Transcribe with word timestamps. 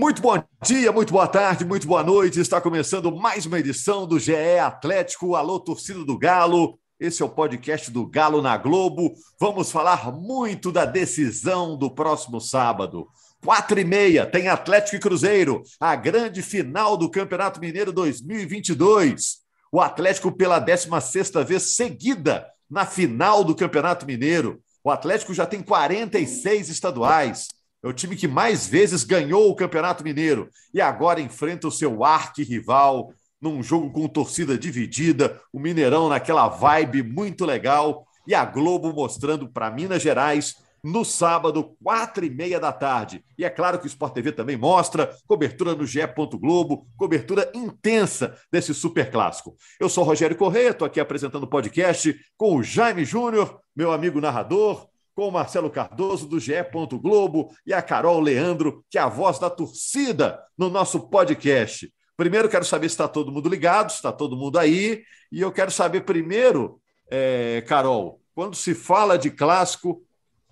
Muito 0.00 0.22
bom 0.22 0.42
dia, 0.64 0.90
muito 0.90 1.12
boa 1.12 1.28
tarde, 1.28 1.62
muito 1.62 1.86
boa 1.86 2.02
noite. 2.02 2.40
Está 2.40 2.58
começando 2.58 3.14
mais 3.14 3.44
uma 3.44 3.58
edição 3.58 4.06
do 4.06 4.18
GE 4.18 4.58
Atlético. 4.58 5.34
Alô, 5.34 5.60
torcida 5.60 6.02
do 6.02 6.16
Galo. 6.16 6.78
Esse 6.98 7.20
é 7.20 7.24
o 7.26 7.28
podcast 7.28 7.90
do 7.90 8.06
Galo 8.06 8.40
na 8.40 8.56
Globo. 8.56 9.12
Vamos 9.38 9.70
falar 9.70 10.10
muito 10.10 10.72
da 10.72 10.86
decisão 10.86 11.76
do 11.76 11.90
próximo 11.90 12.40
sábado. 12.40 13.08
Quatro 13.44 13.78
e 13.78 13.84
meia, 13.84 14.24
tem 14.24 14.48
Atlético 14.48 14.96
e 14.96 15.00
Cruzeiro, 15.00 15.62
a 15.78 15.94
grande 15.94 16.40
final 16.40 16.96
do 16.96 17.10
Campeonato 17.10 17.60
Mineiro 17.60 17.92
2022. 17.92 19.40
O 19.70 19.82
Atlético 19.82 20.32
pela 20.32 20.58
16 20.58 21.30
vez 21.46 21.76
seguida 21.76 22.46
na 22.70 22.86
final 22.86 23.44
do 23.44 23.54
Campeonato 23.54 24.06
Mineiro. 24.06 24.62
O 24.82 24.90
Atlético 24.90 25.34
já 25.34 25.44
tem 25.44 25.60
46 25.60 26.70
estaduais. 26.70 27.48
É 27.82 27.88
o 27.88 27.92
time 27.92 28.14
que 28.14 28.28
mais 28.28 28.66
vezes 28.66 29.04
ganhou 29.04 29.50
o 29.50 29.54
Campeonato 29.54 30.04
Mineiro 30.04 30.50
e 30.72 30.80
agora 30.80 31.20
enfrenta 31.20 31.66
o 31.66 31.72
seu 31.72 32.04
arqui-rival 32.04 33.12
num 33.40 33.62
jogo 33.62 33.90
com 33.90 34.06
torcida 34.06 34.58
dividida, 34.58 35.40
o 35.50 35.58
Mineirão 35.58 36.08
naquela 36.08 36.46
vibe 36.46 37.02
muito 37.02 37.46
legal 37.46 38.06
e 38.26 38.34
a 38.34 38.44
Globo 38.44 38.92
mostrando 38.92 39.48
para 39.48 39.70
Minas 39.70 40.02
Gerais 40.02 40.56
no 40.82 41.04
sábado, 41.04 41.76
quatro 41.82 42.24
e 42.24 42.30
meia 42.30 42.58
da 42.58 42.72
tarde. 42.72 43.24
E 43.36 43.44
é 43.44 43.50
claro 43.50 43.78
que 43.78 43.86
o 43.86 43.88
Sport 43.88 44.14
TV 44.14 44.32
também 44.32 44.56
mostra 44.56 45.14
cobertura 45.26 45.74
no 45.74 45.86
GE. 45.86 46.00
Globo, 46.38 46.86
cobertura 46.96 47.50
intensa 47.54 48.36
desse 48.50 48.72
super 48.74 49.10
clássico. 49.10 49.56
Eu 49.78 49.88
sou 49.88 50.04
Rogério 50.04 50.36
Correia, 50.36 50.70
estou 50.70 50.86
aqui 50.86 51.00
apresentando 51.00 51.44
o 51.44 51.50
podcast 51.50 52.18
com 52.36 52.56
o 52.56 52.62
Jaime 52.62 53.04
Júnior, 53.04 53.60
meu 53.74 53.92
amigo 53.92 54.20
narrador, 54.20 54.88
com 55.20 55.28
o 55.28 55.30
Marcelo 55.30 55.68
Cardoso, 55.68 56.26
do 56.26 56.40
GE. 56.40 56.54
Globo, 56.98 57.54
e 57.66 57.74
a 57.74 57.82
Carol 57.82 58.20
Leandro, 58.20 58.82
que 58.88 58.96
é 58.96 59.02
a 59.02 59.06
voz 59.06 59.38
da 59.38 59.50
torcida 59.50 60.42
no 60.56 60.70
nosso 60.70 61.10
podcast. 61.10 61.92
Primeiro, 62.16 62.48
quero 62.48 62.64
saber 62.64 62.88
se 62.88 62.94
está 62.94 63.06
todo 63.06 63.30
mundo 63.30 63.46
ligado, 63.46 63.90
se 63.90 63.96
está 63.96 64.10
todo 64.10 64.34
mundo 64.34 64.58
aí. 64.58 65.02
E 65.30 65.42
eu 65.42 65.52
quero 65.52 65.70
saber 65.70 66.06
primeiro, 66.06 66.80
é, 67.10 67.62
Carol, 67.68 68.18
quando 68.34 68.56
se 68.56 68.74
fala 68.74 69.18
de 69.18 69.30
clássico, 69.30 70.02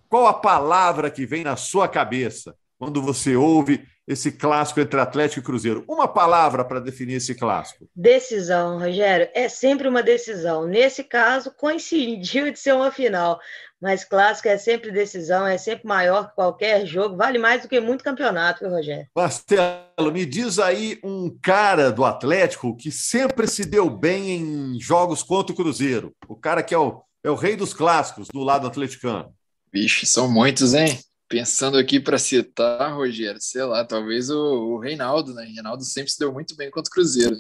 qual 0.07 0.27
a 0.27 0.35
palavra 0.35 1.11
que 1.11 1.25
vem 1.25 1.45
na 1.45 1.57
sua 1.57 1.89
cabeça 1.89 2.55
quando 2.79 3.01
você 3.01 3.37
ouve 3.37 3.83
esse 4.09 4.33
clássico 4.33 4.81
entre 4.81 4.99
Atlético 4.99 5.41
e 5.41 5.43
Cruzeiro? 5.43 5.85
Uma 5.87 6.09
palavra 6.09 6.65
para 6.65 6.81
definir 6.81 7.17
esse 7.17 7.35
clássico. 7.35 7.87
Decisão, 7.95 8.79
Rogério. 8.79 9.29
É 9.35 9.51
sempre 9.51 9.87
uma 9.87 10.03
decisão. 10.03 10.67
Nesse 10.67 11.05
caso, 11.05 11.53
coincidiu 11.55 12.51
de 12.51 12.59
ser 12.59 12.73
uma 12.73 12.91
final. 12.91 13.39
Mas 13.81 14.05
clássico 14.05 14.49
é 14.49 14.57
sempre 14.57 14.91
decisão, 14.91 15.47
é 15.47 15.57
sempre 15.57 15.87
maior 15.87 16.29
que 16.29 16.35
qualquer 16.35 16.85
jogo, 16.85 17.17
vale 17.17 17.39
mais 17.39 17.63
do 17.63 17.69
que 17.69 17.79
muito 17.79 18.03
campeonato, 18.03 18.61
viu, 18.61 18.71
Rogério? 18.71 19.07
Marcelo, 19.15 20.11
me 20.13 20.27
diz 20.27 20.59
aí 20.59 20.99
um 21.05 21.31
cara 21.41 21.93
do 21.93 22.05
Atlético 22.05 22.77
que 22.77 22.91
sempre 22.91 23.47
se 23.47 23.65
deu 23.65 23.89
bem 23.89 24.31
em 24.31 24.81
jogos 24.81 25.23
contra 25.23 25.53
o 25.53 25.57
Cruzeiro. 25.57 26.13
O 26.27 26.35
cara 26.35 26.63
que 26.63 26.75
é 26.75 26.79
o, 26.79 27.03
é 27.23 27.31
o 27.31 27.37
rei 27.37 27.55
dos 27.55 27.73
clássicos 27.73 28.27
do 28.33 28.41
lado 28.41 28.67
atleticano. 28.67 29.33
Vixe, 29.73 30.07
são 30.07 30.29
muitos, 30.29 30.75
hein? 30.75 30.99
Pensando 31.29 31.77
aqui 31.77 32.01
para 32.01 32.19
citar, 32.19 32.95
Rogério, 32.95 33.41
sei 33.41 33.63
lá, 33.65 33.85
talvez 33.85 34.31
o, 34.31 34.37
o 34.37 34.79
Reinaldo, 34.79 35.35
né? 35.35 35.45
Reinaldo 35.45 35.85
sempre 35.85 36.11
se 36.11 36.19
deu 36.19 36.33
muito 36.33 36.57
bem 36.57 36.71
contra 36.71 36.89
o 36.89 36.93
Cruzeiro. 36.93 37.37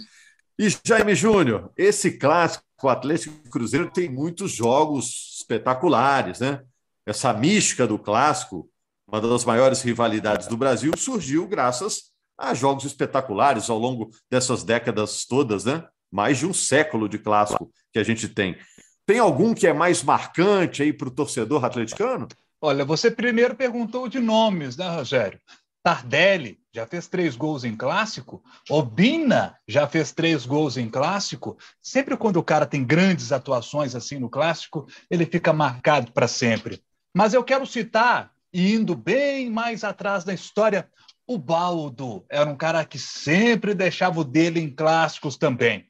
E 0.58 0.69
Jaime 0.84 1.14
Júnior, 1.14 1.72
esse 1.77 2.19
clássico, 2.19 2.64
o 2.83 2.89
Atlético 2.89 3.34
e 3.47 3.48
Cruzeiro 3.48 3.91
tem 3.91 4.08
muitos 4.08 4.53
jogos 4.53 5.39
espetaculares, 5.39 6.41
né? 6.41 6.62
Essa 7.06 7.33
mística 7.33 7.86
do 7.86 7.98
clássico, 7.98 8.69
uma 9.06 9.20
das 9.20 9.45
maiores 9.45 9.80
rivalidades 9.80 10.48
do 10.48 10.56
Brasil, 10.56 10.92
surgiu 10.97 11.47
graças 11.48 12.11
a 12.36 12.52
jogos 12.52 12.84
espetaculares 12.84 13.70
ao 13.70 13.78
longo 13.78 14.11
dessas 14.30 14.62
décadas 14.62 15.25
todas, 15.25 15.64
né? 15.64 15.86
Mais 16.11 16.39
de 16.39 16.47
um 16.47 16.52
século 16.52 17.08
de 17.08 17.19
clássico 17.19 17.70
que 17.92 17.98
a 17.98 18.05
gente 18.05 18.28
tem. 18.28 18.58
Tem 19.06 19.19
algum 19.19 19.55
que 19.55 19.67
é 19.67 19.73
mais 19.73 20.02
marcante 20.02 20.83
aí 20.83 20.92
para 20.92 21.08
o 21.08 21.11
torcedor 21.11 21.64
atleticano? 21.64 22.29
Olha, 22.61 22.85
você 22.85 23.11
primeiro 23.11 23.55
perguntou 23.55 24.08
de 24.08 24.19
nomes, 24.19 24.77
né, 24.77 24.89
Rogério? 24.89 25.41
Tardelli 25.80 26.58
já 26.74 26.86
fez 26.86 27.07
três 27.07 27.36
gols 27.36 27.64
em 27.64 27.77
clássico, 27.77 28.42
Obina 28.69 29.57
já 29.67 29.86
fez 29.86 30.13
três 30.13 30.45
gols 30.45 30.77
em 30.77 30.89
clássico. 30.89 31.57
Sempre 31.80 32.17
quando 32.17 32.36
o 32.36 32.42
cara 32.42 32.67
tem 32.67 32.85
grandes 32.85 33.30
atuações 33.30 33.95
assim 33.95 34.18
no 34.18 34.29
clássico, 34.29 34.86
ele 35.08 35.24
fica 35.24 35.52
marcado 35.52 36.11
para 36.13 36.27
sempre. 36.27 36.83
Mas 37.14 37.33
eu 37.33 37.45
quero 37.45 37.64
citar, 37.64 38.33
indo 38.52 38.97
bem 38.97 39.48
mais 39.48 39.85
atrás 39.85 40.24
da 40.24 40.35
história, 40.35 40.89
o 41.27 41.39
Baldo. 41.39 42.24
Era 42.29 42.51
um 42.51 42.57
cara 42.57 42.85
que 42.85 42.98
sempre 42.98 43.73
deixava 43.73 44.20
o 44.20 44.24
dele 44.24 44.61
em 44.61 44.70
clássicos 44.70 45.36
também. 45.36 45.86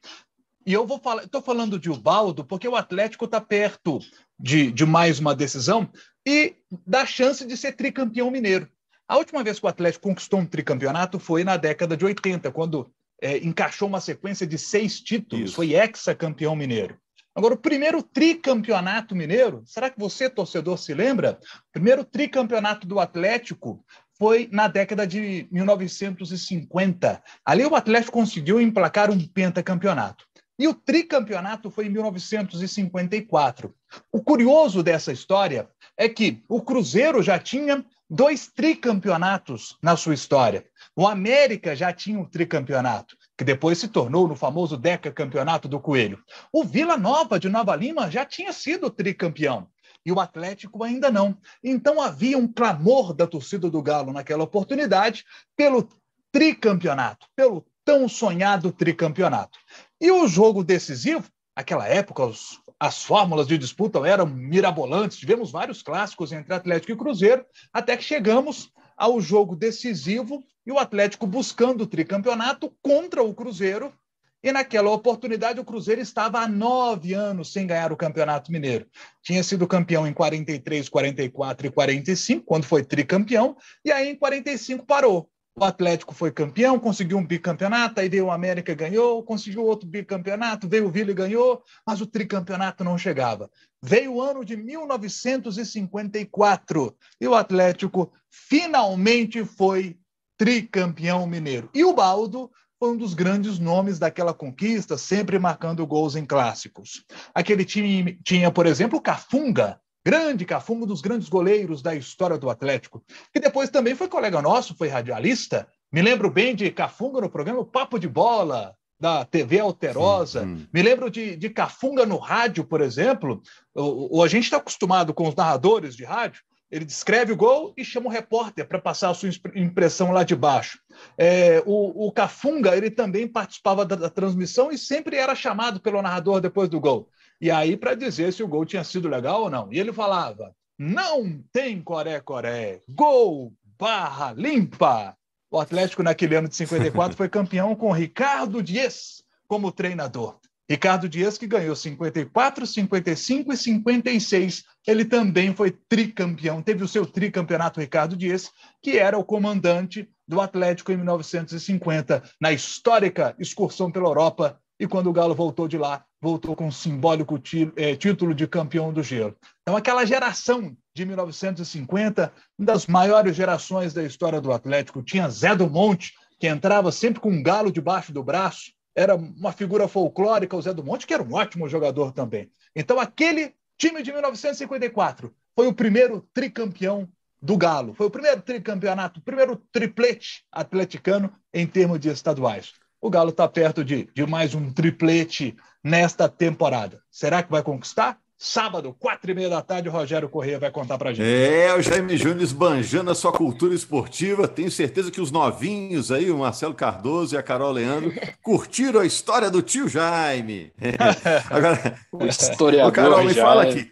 E 0.65 0.73
eu 0.73 0.85
vou 0.85 0.99
falar, 0.99 1.23
estou 1.23 1.41
falando 1.41 1.79
de 1.79 1.89
Ubaldo 1.89 2.45
porque 2.45 2.67
o 2.67 2.75
Atlético 2.75 3.25
está 3.25 3.41
perto 3.41 3.99
de, 4.39 4.71
de 4.71 4.85
mais 4.85 5.17
uma 5.19 5.33
decisão 5.33 5.89
e 6.25 6.55
dá 6.85 7.05
chance 7.05 7.45
de 7.45 7.55
ser 7.57 7.73
tricampeão 7.73 8.29
mineiro. 8.29 8.67
A 9.07 9.17
última 9.17 9.43
vez 9.43 9.59
que 9.59 9.65
o 9.65 9.69
Atlético 9.69 10.07
conquistou 10.07 10.39
um 10.39 10.45
tricampeonato 10.45 11.19
foi 11.19 11.43
na 11.43 11.57
década 11.57 11.97
de 11.97 12.05
80, 12.05 12.51
quando 12.51 12.91
é, 13.21 13.37
encaixou 13.37 13.87
uma 13.87 13.99
sequência 13.99 14.45
de 14.45 14.57
seis 14.57 15.01
títulos, 15.01 15.45
Isso. 15.45 15.55
foi 15.55 15.73
ex-campeão 15.73 16.55
mineiro. 16.55 16.97
Agora, 17.35 17.53
o 17.53 17.57
primeiro 17.57 18.03
tricampeonato 18.03 19.15
mineiro, 19.15 19.63
será 19.65 19.89
que 19.89 19.99
você, 19.99 20.29
torcedor, 20.29 20.77
se 20.77 20.93
lembra? 20.93 21.39
O 21.69 21.71
primeiro 21.71 22.03
tricampeonato 22.03 22.85
do 22.85 22.99
Atlético 22.99 23.83
foi 24.17 24.49
na 24.51 24.67
década 24.67 25.07
de 25.07 25.47
1950. 25.49 27.23
Ali 27.45 27.65
o 27.65 27.75
Atlético 27.75 28.11
conseguiu 28.11 28.59
emplacar 28.59 29.09
um 29.09 29.25
pentacampeonato. 29.25 30.25
E 30.59 30.67
o 30.67 30.73
tricampeonato 30.73 31.71
foi 31.71 31.85
em 31.85 31.89
1954. 31.89 33.73
O 34.11 34.21
curioso 34.21 34.83
dessa 34.83 35.09
história 35.09 35.69
é 35.95 36.09
que 36.09 36.43
o 36.49 36.61
Cruzeiro 36.61 37.23
já 37.23 37.39
tinha 37.39 37.85
dois 38.09 38.47
tricampeonatos 38.47 39.77
na 39.81 39.95
sua 39.95 40.13
história. 40.13 40.65
O 40.93 41.07
América 41.07 41.73
já 41.77 41.93
tinha 41.93 42.19
um 42.19 42.25
tricampeonato, 42.25 43.15
que 43.37 43.45
depois 43.45 43.77
se 43.77 43.87
tornou 43.87 44.27
no 44.27 44.35
famoso 44.35 44.75
Deca 44.75 45.13
Campeonato 45.13 45.69
do 45.69 45.79
Coelho. 45.79 46.21
O 46.51 46.65
Vila 46.65 46.97
Nova 46.97 47.39
de 47.39 47.47
Nova 47.47 47.73
Lima 47.73 48.11
já 48.11 48.25
tinha 48.25 48.51
sido 48.51 48.89
tricampeão. 48.89 49.65
E 50.05 50.11
o 50.11 50.19
Atlético 50.19 50.83
ainda 50.83 51.09
não. 51.09 51.37
Então 51.63 52.01
havia 52.01 52.37
um 52.37 52.47
clamor 52.51 53.13
da 53.13 53.25
torcida 53.25 53.69
do 53.69 53.81
Galo 53.81 54.11
naquela 54.11 54.43
oportunidade 54.43 55.23
pelo 55.55 55.87
tricampeonato, 56.31 57.27
pelo 57.33 57.65
tão 57.85 58.07
sonhado 58.07 58.71
tricampeonato. 58.71 59.57
E 60.01 60.09
o 60.11 60.27
jogo 60.27 60.63
decisivo, 60.63 61.29
naquela 61.55 61.85
época, 61.85 62.25
os, 62.25 62.61
as 62.79 63.03
fórmulas 63.03 63.47
de 63.47 63.57
disputa 63.57 63.99
eram 64.07 64.25
mirabolantes, 64.25 65.17
tivemos 65.17 65.51
vários 65.51 65.81
clássicos 65.81 66.31
entre 66.31 66.53
Atlético 66.53 66.93
e 66.93 66.95
Cruzeiro, 66.95 67.45
até 67.73 67.97
que 67.97 68.03
chegamos 68.03 68.71
ao 68.95 69.19
jogo 69.19 69.57
decisivo 69.57 70.41
e 70.65 70.71
o 70.71 70.79
Atlético 70.79 71.27
buscando 71.27 71.81
o 71.81 71.87
tricampeonato 71.87 72.73
contra 72.81 73.21
o 73.21 73.33
Cruzeiro. 73.33 73.93
E 74.41 74.53
naquela 74.53 74.89
oportunidade, 74.89 75.59
o 75.59 75.65
Cruzeiro 75.65 75.99
estava 75.99 76.39
há 76.39 76.47
nove 76.47 77.13
anos 77.13 77.51
sem 77.51 77.67
ganhar 77.67 77.91
o 77.91 77.97
Campeonato 77.97 78.53
Mineiro. 78.53 78.87
Tinha 79.21 79.43
sido 79.43 79.67
campeão 79.67 80.07
em 80.07 80.13
43, 80.13 80.87
44 80.87 81.67
e 81.67 81.69
45, 81.69 82.45
quando 82.45 82.63
foi 82.63 82.85
tricampeão, 82.85 83.57
e 83.83 83.91
aí 83.91 84.07
em 84.07 84.15
45 84.15 84.85
parou. 84.85 85.29
O 85.55 85.65
Atlético 85.65 86.13
foi 86.13 86.31
campeão, 86.31 86.79
conseguiu 86.79 87.17
um 87.17 87.25
bicampeonato, 87.25 87.99
aí 87.99 88.07
veio 88.07 88.27
o 88.27 88.31
América 88.31 88.73
ganhou, 88.73 89.21
conseguiu 89.23 89.65
outro 89.65 89.85
bicampeonato, 89.87 90.69
veio 90.69 90.87
o 90.87 90.91
Vila 90.91 91.11
e 91.11 91.13
ganhou, 91.13 91.61
mas 91.85 91.99
o 91.99 92.07
tricampeonato 92.07 92.81
não 92.83 92.97
chegava. 92.97 93.51
Veio 93.81 94.13
o 94.13 94.21
ano 94.21 94.45
de 94.45 94.55
1954 94.55 96.95
e 97.19 97.27
o 97.27 97.35
Atlético 97.35 98.13
finalmente 98.29 99.43
foi 99.43 99.99
tricampeão 100.37 101.27
mineiro. 101.27 101.69
E 101.73 101.83
o 101.83 101.93
Baldo 101.93 102.49
foi 102.79 102.91
um 102.91 102.97
dos 102.97 103.13
grandes 103.13 103.59
nomes 103.59 103.99
daquela 103.99 104.33
conquista, 104.33 104.97
sempre 104.97 105.37
marcando 105.37 105.85
gols 105.85 106.15
em 106.15 106.25
clássicos. 106.25 107.03
Aquele 107.35 107.65
time 107.65 108.17
tinha, 108.23 108.49
por 108.49 108.65
exemplo, 108.65 108.97
o 108.97 109.01
Cafunga, 109.01 109.77
Grande 110.09 110.43
Cafungo, 110.43 110.85
um 110.85 110.87
dos 110.87 111.01
grandes 111.01 111.29
goleiros 111.29 111.83
da 111.83 111.93
história 111.93 112.35
do 112.35 112.49
Atlético, 112.49 113.03
que 113.31 113.39
depois 113.39 113.69
também 113.69 113.93
foi 113.93 114.07
colega 114.07 114.41
nosso, 114.41 114.75
foi 114.75 114.87
radialista. 114.87 115.67
Me 115.91 116.01
lembro 116.01 116.31
bem 116.31 116.55
de 116.55 116.71
Cafunga 116.71 117.21
no 117.21 117.29
programa 117.29 117.63
Papo 117.63 117.99
de 117.99 118.07
Bola, 118.07 118.73
da 118.99 119.23
TV 119.23 119.59
Alterosa. 119.59 120.41
Sim, 120.41 120.57
sim. 120.57 120.67
Me 120.73 120.81
lembro 120.81 121.11
de, 121.11 121.35
de 121.35 121.47
Cafunga 121.51 122.07
no 122.07 122.17
rádio, 122.17 122.63
por 122.63 122.81
exemplo. 122.81 123.39
O, 123.75 124.17
o 124.17 124.23
a 124.23 124.27
gente 124.27 124.45
está 124.45 124.57
acostumado 124.57 125.13
com 125.13 125.27
os 125.27 125.35
narradores 125.35 125.95
de 125.95 126.03
rádio. 126.03 126.41
Ele 126.71 126.85
descreve 126.85 127.31
o 127.31 127.37
gol 127.37 127.71
e 127.77 127.85
chama 127.85 128.07
o 128.07 128.11
repórter 128.11 128.67
para 128.67 128.81
passar 128.81 129.11
a 129.11 129.13
sua 129.13 129.29
impressão 129.53 130.11
lá 130.11 130.23
de 130.23 130.35
baixo. 130.35 130.79
É, 131.19 131.61
o, 131.67 132.07
o 132.07 132.11
Cafunga 132.11 132.75
ele 132.75 132.89
também 132.89 133.27
participava 133.27 133.85
da, 133.85 133.95
da 133.95 134.09
transmissão 134.09 134.71
e 134.71 134.77
sempre 134.77 135.17
era 135.17 135.35
chamado 135.35 135.79
pelo 135.79 136.01
narrador 136.01 136.41
depois 136.41 136.67
do 136.67 136.79
gol. 136.79 137.07
E 137.41 137.49
aí, 137.49 137.77
para 137.77 137.95
dizer 137.95 138.33
se 138.33 138.43
o 138.43 138.47
gol 138.47 138.65
tinha 138.65 138.83
sido 138.83 139.07
legal 139.07 139.43
ou 139.43 139.49
não. 139.49 139.71
E 139.71 139.79
ele 139.79 139.93
falava: 139.93 140.53
não 140.77 141.43
tem 141.51 141.81
coré-coré, 141.81 142.81
gol 142.89 143.53
barra 143.77 144.33
limpa. 144.33 145.15
O 145.51 145.59
Atlético, 145.59 146.03
naquele 146.03 146.35
ano 146.35 146.47
de 146.47 146.55
54, 146.55 147.15
foi 147.17 147.27
campeão 147.27 147.75
com 147.75 147.91
Ricardo 147.91 148.61
Dias 148.61 149.23
como 149.47 149.71
treinador. 149.71 150.39
Ricardo 150.69 151.09
Dias, 151.09 151.35
que 151.35 151.47
ganhou 151.47 151.75
54, 151.75 152.67
55 152.67 153.51
e 153.51 153.57
56. 153.57 154.63
Ele 154.85 155.03
também 155.03 155.55
foi 155.55 155.71
tricampeão. 155.71 156.61
Teve 156.61 156.83
o 156.83 156.87
seu 156.87 157.07
tricampeonato 157.07 157.79
Ricardo 157.79 158.15
Dias, 158.15 158.51
que 158.79 158.97
era 158.97 159.17
o 159.17 159.23
comandante 159.23 160.07
do 160.27 160.39
Atlético 160.39 160.91
em 160.91 160.97
1950, 160.97 162.23
na 162.39 162.53
histórica 162.53 163.35
excursão 163.39 163.91
pela 163.91 164.07
Europa. 164.07 164.61
E 164.79 164.87
quando 164.87 165.09
o 165.09 165.13
Galo 165.13 165.33
voltou 165.33 165.67
de 165.67 165.77
lá, 165.77 166.05
voltou 166.21 166.55
com 166.55 166.67
um 166.67 166.71
simbólico 166.71 167.41
é, 167.75 167.95
título 167.95 168.33
de 168.35 168.47
campeão 168.47 168.91
do 168.91 169.01
gelo. 169.01 169.35
Então, 169.61 169.75
aquela 169.75 170.05
geração 170.05 170.75
de 170.93 171.05
1950, 171.05 172.33
uma 172.57 172.65
das 172.65 172.87
maiores 172.87 173.35
gerações 173.35 173.93
da 173.93 174.03
história 174.03 174.41
do 174.41 174.51
Atlético, 174.51 175.01
tinha 175.01 175.29
Zé 175.29 175.55
do 175.55 175.69
Monte, 175.69 176.13
que 176.39 176.47
entrava 176.47 176.91
sempre 176.91 177.19
com 177.19 177.29
um 177.29 177.43
galo 177.43 177.71
debaixo 177.71 178.11
do 178.11 178.23
braço, 178.23 178.71
era 178.95 179.15
uma 179.15 179.51
figura 179.51 179.87
folclórica, 179.87 180.57
o 180.57 180.61
Zé 180.61 180.73
do 180.73 180.83
Monte, 180.83 181.07
que 181.07 181.13
era 181.13 181.23
um 181.23 181.33
ótimo 181.33 181.69
jogador 181.69 182.11
também. 182.11 182.49
Então, 182.75 182.99
aquele 182.99 183.53
time 183.77 184.03
de 184.03 184.11
1954 184.11 185.33
foi 185.55 185.67
o 185.67 185.73
primeiro 185.73 186.27
tricampeão 186.33 187.07
do 187.41 187.57
Galo. 187.57 187.93
Foi 187.93 188.07
o 188.07 188.11
primeiro 188.11 188.41
tricampeonato, 188.41 189.19
o 189.19 189.23
primeiro 189.23 189.55
triplete 189.71 190.43
atleticano 190.51 191.33
em 191.53 191.65
termos 191.65 191.99
de 191.99 192.09
estaduais. 192.09 192.73
O 193.01 193.09
Galo 193.09 193.29
está 193.29 193.47
perto 193.47 193.83
de, 193.83 194.09
de 194.13 194.25
mais 194.25 194.53
um 194.53 194.71
triplete 194.71 195.55
nesta 195.83 196.27
temporada. 196.27 197.01
Será 197.09 197.41
que 197.41 197.51
vai 197.51 197.63
conquistar? 197.63 198.17
Sábado, 198.41 198.95
quatro 198.97 199.29
e 199.31 199.33
meia 199.33 199.49
da 199.49 199.61
tarde, 199.61 199.89
o 199.89 199.91
Rogério 199.91 200.29
Corrêa 200.29 200.57
vai 200.57 200.71
contar 200.71 200.97
para 200.97 201.11
gente. 201.11 201.27
É, 201.27 201.73
o 201.75 201.81
Jaime 201.81 202.15
Júnior 202.15 202.41
esbanjando 202.41 203.11
a 203.11 203.15
sua 203.15 203.33
cultura 203.33 203.75
esportiva. 203.75 204.47
Tenho 204.47 204.71
certeza 204.71 205.11
que 205.11 205.19
os 205.19 205.29
novinhos 205.29 206.09
aí, 206.09 206.31
o 206.31 206.37
Marcelo 206.37 206.73
Cardoso 206.73 207.35
e 207.35 207.37
a 207.37 207.43
Carol 207.43 207.73
Leandro, 207.73 208.13
curtiram 208.41 209.01
a 209.01 209.05
história 209.05 209.51
do 209.51 209.61
tio 209.61 209.89
Jaime. 209.89 210.71
Agora, 211.49 211.95
o 212.13 212.25
historiador. 212.25 212.91
O 212.91 212.95
Carol, 212.95 213.25
me 213.25 213.33
fala 213.33 213.63
aqui. 213.63 213.91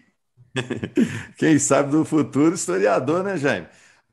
Quem 1.37 1.59
sabe 1.59 1.91
do 1.91 2.05
futuro, 2.05 2.55
historiador, 2.55 3.25
né, 3.25 3.35
Jaime? 3.35 3.67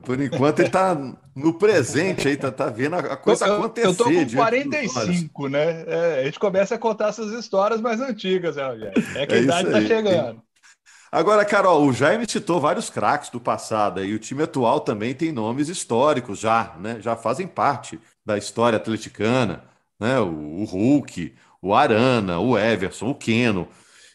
Por 0.05 0.21
enquanto 0.21 0.61
ele 0.61 0.69
está 0.69 0.97
no 1.35 1.55
presente 1.55 2.29
aí, 2.29 2.37
tá, 2.37 2.51
tá 2.51 2.67
vendo 2.67 2.95
a 2.95 3.17
coisa 3.17 3.47
eu, 3.47 3.55
acontecer. 3.55 3.87
Eu 3.87 3.91
estou 3.93 4.07
com 4.07 4.27
45, 4.37 5.49
né? 5.49 5.85
É, 5.87 6.21
a 6.21 6.25
gente 6.25 6.39
começa 6.39 6.75
a 6.75 6.79
contar 6.79 7.09
essas 7.09 7.33
histórias 7.33 7.81
mais 7.81 8.01
antigas, 8.01 8.57
né, 8.57 8.67
Rogério? 8.67 9.05
É 9.17 9.27
que 9.27 9.35
a 9.35 9.37
é 9.37 9.43
idade 9.43 9.69
está 9.69 9.81
chegando. 9.81 10.43
Agora, 11.11 11.45
Carol, 11.45 11.87
o 11.87 11.93
Jaime 11.93 12.27
citou 12.29 12.61
vários 12.61 12.91
craques 12.91 13.31
do 13.31 13.41
passado 13.41 14.05
e 14.05 14.15
o 14.15 14.19
time 14.19 14.43
atual 14.43 14.81
também 14.81 15.15
tem 15.15 15.31
nomes 15.31 15.69
históricos 15.69 16.41
já, 16.41 16.75
né? 16.81 16.99
Já 17.01 17.15
fazem 17.15 17.47
parte 17.47 18.01
da 18.27 18.37
história 18.37 18.77
atleticana, 18.77 19.63
né? 19.99 20.19
O, 20.19 20.63
o 20.63 20.65
Hulk, 20.65 21.35
o 21.63 21.73
Arana, 21.73 22.41
o 22.41 22.59
Everson, 22.59 23.11
o 23.11 23.15
Keno. 23.15 23.69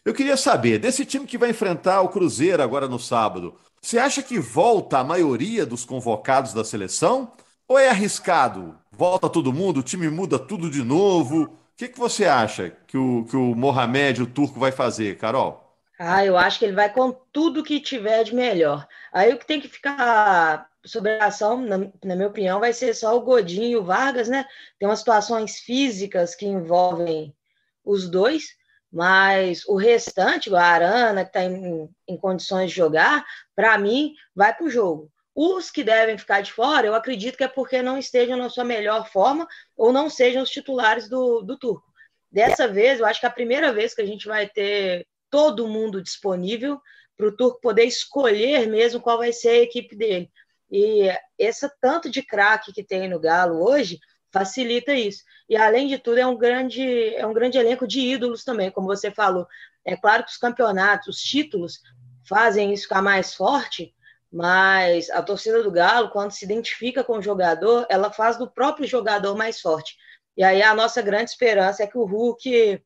Eu 0.03 0.13
queria 0.13 0.35
saber, 0.35 0.77
desse 0.77 1.05
time 1.05 1.25
que 1.25 1.37
vai 1.37 1.51
enfrentar 1.51 2.01
o 2.01 2.09
Cruzeiro 2.09 2.61
agora 2.61 2.87
no 2.87 2.99
sábado, 2.99 3.55
você 3.81 3.97
acha 3.97 4.21
que 4.21 4.39
volta 4.39 4.99
a 4.99 5.03
maioria 5.03 5.65
dos 5.65 5.85
convocados 5.85 6.53
da 6.53 6.63
seleção? 6.63 7.31
Ou 7.67 7.77
é 7.77 7.89
arriscado? 7.89 8.77
Volta 8.91 9.29
todo 9.29 9.53
mundo, 9.53 9.79
o 9.79 9.83
time 9.83 10.09
muda 10.09 10.37
tudo 10.37 10.69
de 10.69 10.83
novo? 10.83 11.43
O 11.43 11.57
que, 11.77 11.87
que 11.87 11.99
você 11.99 12.25
acha 12.25 12.75
que 12.87 12.97
o, 12.97 13.25
que 13.25 13.35
o 13.35 13.55
Mohamed, 13.55 14.23
o 14.23 14.27
turco, 14.27 14.59
vai 14.59 14.71
fazer, 14.71 15.17
Carol? 15.17 15.69
Ah, 15.97 16.25
eu 16.25 16.37
acho 16.37 16.59
que 16.59 16.65
ele 16.65 16.75
vai 16.75 16.91
com 16.91 17.11
tudo 17.31 17.63
que 17.63 17.79
tiver 17.79 18.23
de 18.23 18.33
melhor. 18.33 18.87
Aí 19.13 19.33
o 19.33 19.37
que 19.37 19.45
tem 19.45 19.61
que 19.61 19.67
ficar 19.67 20.69
sobre 20.85 21.11
a 21.19 21.25
ação, 21.25 21.61
na, 21.61 21.77
na 21.77 22.15
minha 22.15 22.27
opinião, 22.27 22.59
vai 22.59 22.73
ser 22.73 22.93
só 22.93 23.17
o 23.17 23.21
Godinho 23.21 23.67
e 23.69 23.75
o 23.75 23.83
Vargas, 23.83 24.27
né? 24.29 24.45
Tem 24.77 24.87
umas 24.87 24.99
situações 24.99 25.59
físicas 25.59 26.35
que 26.35 26.45
envolvem 26.45 27.35
os 27.83 28.09
dois, 28.09 28.55
mas 28.91 29.63
o 29.67 29.75
restante, 29.75 30.53
a 30.53 30.61
Arana, 30.61 31.23
que 31.23 31.29
está 31.29 31.43
em, 31.43 31.89
em, 32.07 32.17
condições 32.17 32.71
de 32.71 32.77
jogar, 32.77 33.23
para 33.55 33.77
mim, 33.77 34.13
vai 34.35 34.53
para 34.53 34.65
o 34.65 34.69
jogo. 34.69 35.11
Os 35.35 35.69
que 35.69 35.83
devem 35.83 36.17
ficar 36.17 36.41
de 36.41 36.51
fora, 36.51 36.87
eu 36.87 36.95
acredito 36.95 37.37
que 37.37 37.43
é 37.43 37.47
porque 37.47 37.81
não 37.81 37.97
estejam 37.97 38.37
na 38.37 38.49
sua 38.49 38.63
melhor 38.63 39.07
forma 39.09 39.47
ou 39.77 39.93
não 39.93 40.09
sejam 40.09 40.43
os 40.43 40.49
titulares 40.49 41.07
do, 41.07 41.41
do 41.41 41.57
Turco. 41.57 41.87
Dessa 42.31 42.67
vez, 42.67 42.99
eu 42.99 43.05
acho 43.05 43.19
que 43.19 43.25
é 43.25 43.29
a 43.29 43.33
primeira 43.33 43.71
vez 43.71 43.93
que 43.93 44.01
a 44.01 44.05
gente 44.05 44.27
vai 44.27 44.47
ter 44.47 45.07
todo 45.29 45.67
mundo 45.67 46.01
disponível 46.01 46.81
para 47.15 47.27
o 47.27 47.35
Turco 47.35 47.61
poder 47.61 47.83
escolher 47.83 48.67
mesmo 48.67 49.01
qual 49.01 49.17
vai 49.17 49.31
ser 49.31 49.49
a 49.49 49.63
equipe 49.63 49.95
dele. 49.95 50.29
E 50.71 51.09
esse 51.37 51.67
tanto 51.81 52.09
de 52.09 52.21
craque 52.21 52.73
que 52.73 52.83
tem 52.83 53.09
no 53.09 53.19
Galo 53.19 53.63
hoje 53.63 53.99
facilita 54.31 54.93
isso. 54.93 55.23
E 55.47 55.55
além 55.55 55.87
de 55.87 55.97
tudo, 55.97 56.19
é 56.19 56.25
um 56.25 56.37
grande, 56.37 57.15
é 57.15 57.25
um 57.25 57.33
grande 57.33 57.57
elenco 57.57 57.87
de 57.87 57.99
ídolos 57.99 58.43
também, 58.43 58.71
como 58.71 58.87
você 58.87 59.11
falou. 59.11 59.47
É 59.83 59.95
claro 59.95 60.23
que 60.23 60.31
os 60.31 60.37
campeonatos, 60.37 61.07
os 61.07 61.21
títulos 61.21 61.81
fazem 62.27 62.73
isso 62.73 62.83
ficar 62.83 63.01
mais 63.01 63.33
forte, 63.33 63.93
mas 64.31 65.09
a 65.09 65.23
torcida 65.23 65.63
do 65.63 65.71
Galo, 65.71 66.09
quando 66.11 66.31
se 66.31 66.45
identifica 66.45 67.03
com 67.03 67.17
o 67.17 67.21
jogador, 67.21 67.87
ela 67.89 68.11
faz 68.11 68.37
do 68.37 68.49
próprio 68.49 68.87
jogador 68.87 69.35
mais 69.35 69.59
forte. 69.59 69.97
E 70.37 70.43
aí 70.43 70.61
a 70.61 70.75
nossa 70.75 71.01
grande 71.01 71.31
esperança 71.31 71.83
é 71.83 71.87
que 71.87 71.97
o 71.97 72.05
Hulk 72.05 72.83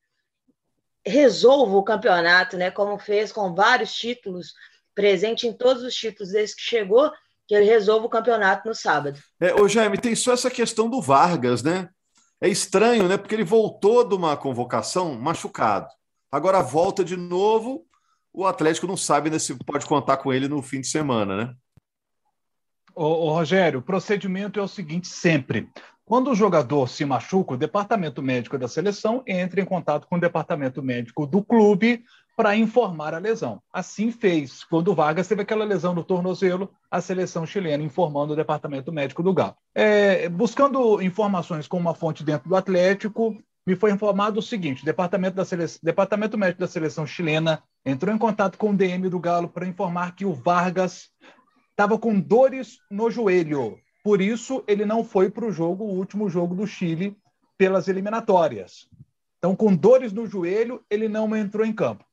resolva 1.06 1.75
o 1.75 1.84
campeonato, 1.84 2.57
né? 2.57 2.72
Como 2.72 2.98
fez 2.98 3.31
com 3.31 3.54
vários 3.54 3.94
títulos, 3.94 4.54
presente 4.96 5.48
em 5.48 5.54
todos 5.54 5.84
os 5.84 5.94
títulos 5.94 6.31
desde 6.31 6.56
que 6.56 6.62
chegou, 6.62 7.12
que 7.48 7.56
ele 7.56 7.66
resolva 7.66 8.06
o 8.06 8.10
campeonato 8.10 8.68
no 8.68 8.75
sábado. 8.75 9.19
É, 9.40 9.54
ô 9.54 9.68
Jaime, 9.68 9.98
tem 9.98 10.16
só 10.16 10.34
essa 10.34 10.50
questão 10.50 10.90
do 10.90 11.01
Vargas, 11.01 11.62
né? 11.62 11.90
É 12.42 12.48
estranho, 12.48 13.07
né? 13.07 13.18
Porque 13.18 13.36
ele 13.36 13.44
voltou 13.44 14.07
de 14.07 14.16
uma 14.16 14.36
convocação 14.36 15.16
machucado. 15.16 15.88
Agora 16.31 16.62
volta 16.62 17.04
de 17.04 17.16
novo, 17.16 17.86
o 18.34 18.45
Atlético 18.45 18.88
não 18.88 18.98
sabe 18.98 19.30
né, 19.30 19.38
se 19.38 19.54
pode 19.63 19.86
contar 19.86 20.18
com 20.18 20.34
ele 20.34 20.48
no 20.48 20.62
fim 20.62 20.81
de 20.81 20.88
semana, 20.88 21.38
né? 21.38 21.56
Ô, 22.95 23.06
ô, 23.06 23.34
Rogério, 23.34 23.80
o 23.80 23.84
procedimento 23.84 24.60
é 24.60 24.63
o 24.63 24.68
seguinte 24.68 25.07
sempre. 25.07 25.69
Quando 26.06 26.31
o 26.31 26.36
jogador 26.36 26.89
se 26.89 27.06
machuca, 27.06 27.54
o 27.54 27.57
departamento 27.57 28.22
médico 28.22 28.57
da 28.57 28.68
seleção 28.68 29.24
entra 29.25 29.62
em 29.62 29.66
contato 29.66 30.07
com 30.07 30.18
o 30.18 30.19
departamento 30.19 30.84
médico 30.84 31.25
do 31.25 31.44
clube 31.44 32.04
para 32.36 32.56
informar 32.56 33.14
a 33.14 33.20
lesão. 33.20 33.62
Assim 33.72 34.12
fez 34.12 34.64
quando 34.64 34.90
o 34.90 34.96
Vargas 34.96 35.28
teve 35.28 35.42
aquela 35.42 35.66
lesão 35.66 35.94
no 35.94 36.04
tornozelo, 36.04 36.72
a 36.90 37.00
seleção 37.00 37.46
chilena 37.46 37.84
informando 37.84 38.34
o 38.34 38.36
departamento 38.36 38.92
médico 38.92 39.22
do 39.22 39.34
Galo. 39.34 39.56
É, 39.74 40.28
buscando 40.30 41.02
informações 41.02 41.68
com 41.68 41.78
uma 41.78 41.94
fonte 41.94 42.24
dentro 42.24 42.50
do 42.50 42.56
Atlético, 42.56 43.38
me 43.66 43.75
foi 43.75 43.92
informado 43.92 44.40
o 44.40 44.44
seguinte: 44.44 44.84
departamento, 44.84 45.36
da 45.36 45.46
sele... 45.46 45.66
departamento 45.82 46.38
médico 46.38 46.62
da 46.62 46.68
seleção 46.68 47.06
chilena 47.06 47.63
entrou 47.86 48.13
em 48.13 48.18
contato 48.18 48.58
com 48.58 48.72
o 48.72 48.75
DM 48.75 49.10
do 49.10 49.20
Galo 49.20 49.48
para 49.48 49.68
informar 49.68 50.16
que 50.16 50.25
o 50.25 50.34
Vargas 50.34 51.10
estava 51.72 51.98
com 51.98 52.20
dores 52.20 52.80
no 52.90 53.10
joelho. 53.10 53.78
Por 54.04 54.22
isso, 54.22 54.63
ele 54.68 54.86
não 54.86 55.04
foi 55.04 55.30
para 55.30 55.46
o 55.46 55.52
jogo, 55.52 55.86
o 55.86 55.96
último 55.96 56.30
jogo 56.30 56.54
do 56.54 56.68
Chile, 56.68 57.16
pelas 57.58 57.88
eliminatórias. 57.88 58.90
Então, 59.38 59.56
com 59.56 59.74
dores 59.74 60.12
no 60.12 60.25
joelho, 60.25 60.84
ele 60.90 61.08
não 61.08 61.34
entrou 61.36 61.66
em 61.66 61.74
campo. 61.74 62.04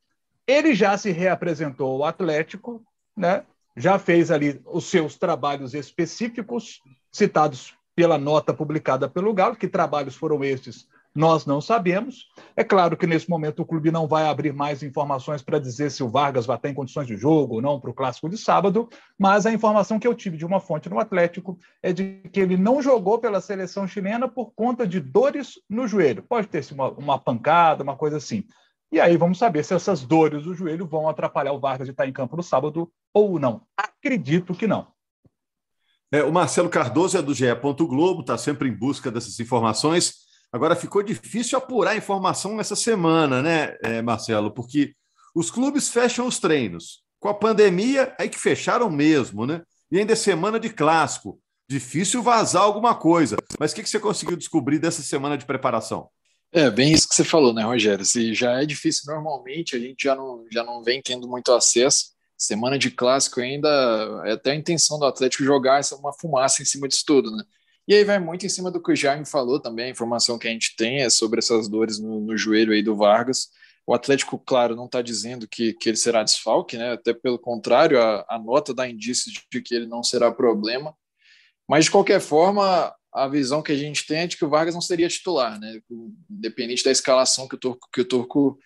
Ele 0.47 0.75
já 0.75 0.97
se 0.97 1.11
reapresentou 1.11 1.91
ao 1.91 2.05
Atlético, 2.05 2.83
né? 3.17 3.45
já 3.77 3.99
fez 3.99 4.31
ali 4.31 4.61
os 4.67 4.85
seus 4.85 5.17
trabalhos 5.17 5.75
específicos, 5.75 6.81
citados 7.13 7.75
pela 7.95 8.19
nota 8.19 8.53
publicada 8.55 9.09
pelo 9.09 9.33
Galo. 9.33 9.57
Que 9.57 9.69
trabalhos 9.69 10.15
foram 10.15 10.45
esses? 10.45 10.89
Nós 11.13 11.45
não 11.45 11.61
sabemos. 11.61 12.29
É 12.57 12.63
claro 12.63 12.97
que 12.97 13.07
nesse 13.07 13.29
momento 13.29 13.63
o 13.63 13.67
clube 13.67 13.91
não 13.91 14.07
vai 14.07 14.29
abrir 14.29 14.53
mais 14.53 14.81
informações 14.83 15.43
para 15.43 15.59
dizer 15.59 15.91
se 15.91 16.05
o 16.05 16.09
Vargas 16.09 16.47
vai 16.47 16.57
estar 16.57 16.69
em 16.69 16.75
condições 16.75 17.07
de 17.07 17.17
jogo 17.17 17.57
ou 17.57 17.63
não 17.63 17.81
para 17.81 17.91
o 17.91 17.95
clássico 17.95 18.29
de 18.29 18.39
sábado, 18.39 18.89
mas 19.19 19.45
a 19.45 19.53
informação 19.53 19.99
que 19.99 20.07
eu 20.07 20.15
tive 20.15 20.37
de 20.37 20.47
uma 20.47 20.61
fonte 20.61 20.89
no 20.89 21.01
Atlético 21.01 21.59
é 21.83 21.93
de 21.93 22.23
que 22.33 22.39
ele 22.39 22.57
não 22.57 22.81
jogou 22.81 23.19
pela 23.19 23.41
seleção 23.41 23.89
chilena 23.89 24.29
por 24.29 24.53
conta 24.53 24.87
de 24.87 25.01
dores 25.01 25.55
no 25.69 25.89
joelho. 25.89 26.23
Pode 26.23 26.47
ter 26.47 26.63
sido 26.63 26.77
uma, 26.77 26.91
uma 26.91 27.19
pancada, 27.19 27.83
uma 27.83 27.97
coisa 27.97 28.19
assim. 28.19 28.45
E 28.93 28.99
aí 28.99 29.17
vamos 29.17 29.39
saber 29.39 29.65
se 29.65 29.73
essas 29.73 30.03
dores 30.03 30.45
do 30.45 30.55
joelho 30.55 30.87
vão 30.87 31.09
atrapalhar 31.09 31.53
o 31.53 31.61
Vargas 31.61 31.87
de 31.87 31.93
estar 31.93 32.09
em 32.09 32.13
campo 32.13 32.37
no 32.37 32.43
sábado 32.43 32.91
ou 33.15 33.39
não. 33.39 33.63
Acredito 33.77 34.55
que 34.55 34.67
não. 34.67 34.89
É, 36.13 36.25
o 36.25 36.33
Marcelo 36.33 36.69
Cardoso 36.69 37.17
é 37.17 37.23
do 37.23 37.33
GE. 37.33 37.47
Globo, 37.79 38.23
está 38.23 38.37
sempre 38.37 38.69
em 38.69 38.77
busca 38.77 39.11
dessas 39.11 39.39
informações. 39.39 40.29
Agora 40.53 40.75
ficou 40.75 41.03
difícil 41.05 41.57
apurar 41.57 41.97
informação 41.97 42.57
nessa 42.57 42.75
semana, 42.75 43.41
né, 43.41 43.77
é, 43.85 44.03
Marcelo? 44.03 44.51
Porque 44.51 44.93
os 45.33 45.49
clubes 45.49 45.89
fecham 45.89 46.27
os 46.27 46.41
treinos. 46.41 47.05
Com 47.21 47.29
a 47.29 47.35
pandemia, 47.35 48.13
aí 48.19 48.29
que 48.29 48.39
fecharam 48.39 48.91
mesmo, 48.91 49.47
né? 49.47 49.63
E 49.93 49.99
ainda 49.99 50.15
é 50.15 50.17
semana 50.17 50.59
de 50.59 50.71
clássico. 50.71 51.39
Difícil 51.69 52.23
vazar 52.23 52.63
alguma 52.63 52.97
coisa. 52.97 53.37
Mas 53.59 53.71
o 53.71 53.75
que, 53.77 53.83
que 53.85 53.89
você 53.89 54.01
conseguiu 54.01 54.37
descobrir 54.37 54.81
dessa 54.81 55.03
semana 55.03 55.39
de 55.39 55.47
preparação? 55.47 56.09
É, 56.53 56.69
bem 56.69 56.93
isso 56.93 57.09
que 57.09 57.15
você 57.15 57.23
falou, 57.23 57.53
né, 57.55 57.63
Rogério? 57.63 58.05
Se 58.05 58.35
já 58.35 58.61
é 58.61 58.67
difícil 58.67 59.05
normalmente, 59.07 59.77
a 59.77 59.79
gente 59.79 60.03
já 60.03 60.17
não, 60.17 60.45
já 60.51 60.65
não 60.65 60.83
vem 60.83 61.01
tendo 61.01 61.29
muito 61.29 61.53
acesso. 61.53 62.07
Semana 62.37 62.77
de 62.77 62.91
clássico 62.91 63.41
ainda, 63.41 63.69
é 64.25 64.33
até 64.33 64.51
a 64.51 64.55
intenção 64.55 64.99
do 64.99 65.05
Atlético 65.05 65.45
jogar 65.45 65.79
essa 65.79 65.95
uma 65.95 66.13
fumaça 66.13 66.63
em 66.63 66.65
cima 66.65 66.89
disso 66.89 67.05
tudo, 67.07 67.31
né? 67.31 67.45
E 67.87 67.95
aí 67.95 68.05
vai 68.05 68.19
muito 68.19 68.47
em 68.47 68.49
cima 68.49 68.71
do 68.71 68.83
que 68.83 68.93
o 68.93 68.97
Jaime 68.97 69.27
falou 69.27 69.61
também, 69.61 69.87
a 69.87 69.91
informação 69.91 70.39
que 70.39 70.49
a 70.49 70.51
gente 70.51 70.75
tem 70.77 71.03
é 71.03 71.11
sobre 71.11 71.39
essas 71.39 71.69
dores 71.69 71.99
no, 71.99 72.21
no 72.21 72.37
joelho 72.37 72.73
aí 72.73 72.83
do 72.83 72.97
Vargas. 72.97 73.49
O 73.87 73.95
Atlético, 73.95 74.39
claro, 74.39 74.77
não 74.77 74.87
está 74.87 75.03
dizendo 75.03 75.49
que, 75.49 75.73
que 75.75 75.89
ele 75.89 75.97
será 75.97 76.23
desfalque, 76.23 76.77
né? 76.77 76.93
Até 76.93 77.13
pelo 77.13 77.39
contrário, 77.39 78.01
a, 78.01 78.25
a 78.29 78.39
nota 78.39 78.75
dá 78.75 78.89
indícios 78.89 79.35
de 79.51 79.63
que 79.63 79.75
ele 79.75 79.87
não 79.87 80.03
será 80.03 80.31
problema. 80.33 80.95
Mas, 81.69 81.85
de 81.85 81.91
qualquer 81.91 82.21
forma, 82.21 82.93
a 83.13 83.29
visão 83.29 83.63
que 83.63 83.73
a 83.73 83.77
gente 83.77 84.07
tem 84.07 84.19
é 84.19 84.27
de 84.27 84.37
que 84.37 84.45
o 84.45 84.49
Vargas 84.49 84.75
não 84.75 84.81
seria 84.81 85.09
titular, 85.09 85.59
né? 85.59 85.81
Independente 86.31 86.85
da 86.85 86.91
escalação 86.91 87.49
que 87.49 87.57
o 87.57 87.59
Turco, 87.59 87.89
que 87.93 88.01
o 88.03 88.05
Turco 88.05 88.59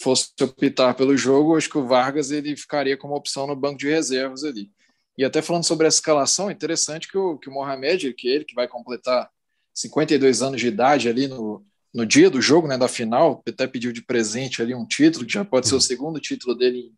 fosse 0.00 0.30
optar 0.42 0.94
pelo 0.94 1.16
jogo, 1.16 1.56
acho 1.56 1.68
que 1.68 1.78
o 1.78 1.86
Vargas 1.86 2.30
ele 2.30 2.56
ficaria 2.56 2.96
como 2.96 3.14
opção 3.14 3.46
no 3.46 3.56
banco 3.56 3.78
de 3.78 3.88
reservas 3.88 4.44
ali. 4.44 4.70
E 5.18 5.24
até 5.24 5.42
falando 5.42 5.64
sobre 5.64 5.86
a 5.86 5.88
escalação, 5.88 6.48
é 6.48 6.52
interessante 6.52 7.08
que 7.08 7.18
o, 7.18 7.36
que 7.36 7.50
o 7.50 7.52
Mohamed, 7.52 8.14
que 8.14 8.28
é 8.28 8.36
ele 8.36 8.44
que 8.44 8.54
vai 8.54 8.66
completar 8.66 9.28
52 9.74 10.40
anos 10.40 10.60
de 10.60 10.68
idade 10.68 11.08
ali 11.08 11.28
no, 11.28 11.64
no 11.92 12.06
dia 12.06 12.30
do 12.30 12.40
jogo, 12.40 12.66
né, 12.66 12.78
da 12.78 12.88
final, 12.88 13.42
até 13.46 13.66
pediu 13.66 13.92
de 13.92 14.02
presente 14.02 14.62
ali 14.62 14.74
um 14.74 14.86
título, 14.86 15.26
que 15.26 15.32
já 15.32 15.44
pode 15.44 15.68
ser 15.68 15.74
o 15.74 15.80
segundo 15.80 16.20
título 16.20 16.54
dele 16.54 16.78
em 16.78 16.94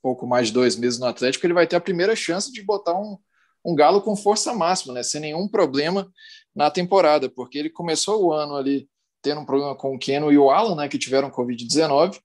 pouco 0.00 0.26
mais 0.26 0.48
de 0.48 0.54
dois 0.54 0.76
meses 0.76 0.98
no 0.98 1.06
Atlético, 1.06 1.44
ele 1.44 1.52
vai 1.52 1.66
ter 1.66 1.76
a 1.76 1.80
primeira 1.80 2.16
chance 2.16 2.52
de 2.52 2.62
botar 2.62 2.98
um, 2.98 3.18
um 3.64 3.74
Galo 3.74 4.00
com 4.00 4.16
força 4.16 4.54
máxima, 4.54 4.94
né, 4.94 5.02
sem 5.02 5.20
nenhum 5.20 5.48
problema 5.48 6.10
na 6.56 6.70
temporada, 6.70 7.28
porque 7.28 7.58
ele 7.58 7.68
começou 7.68 8.24
o 8.24 8.32
ano 8.32 8.56
ali 8.56 8.88
tendo 9.20 9.42
um 9.42 9.44
problema 9.44 9.74
com 9.76 9.94
o 9.94 9.98
Keno 9.98 10.32
e 10.32 10.38
o 10.38 10.50
Alan, 10.50 10.74
né, 10.74 10.88
que 10.88 10.98
tiveram 10.98 11.30
Covid-19, 11.30 12.18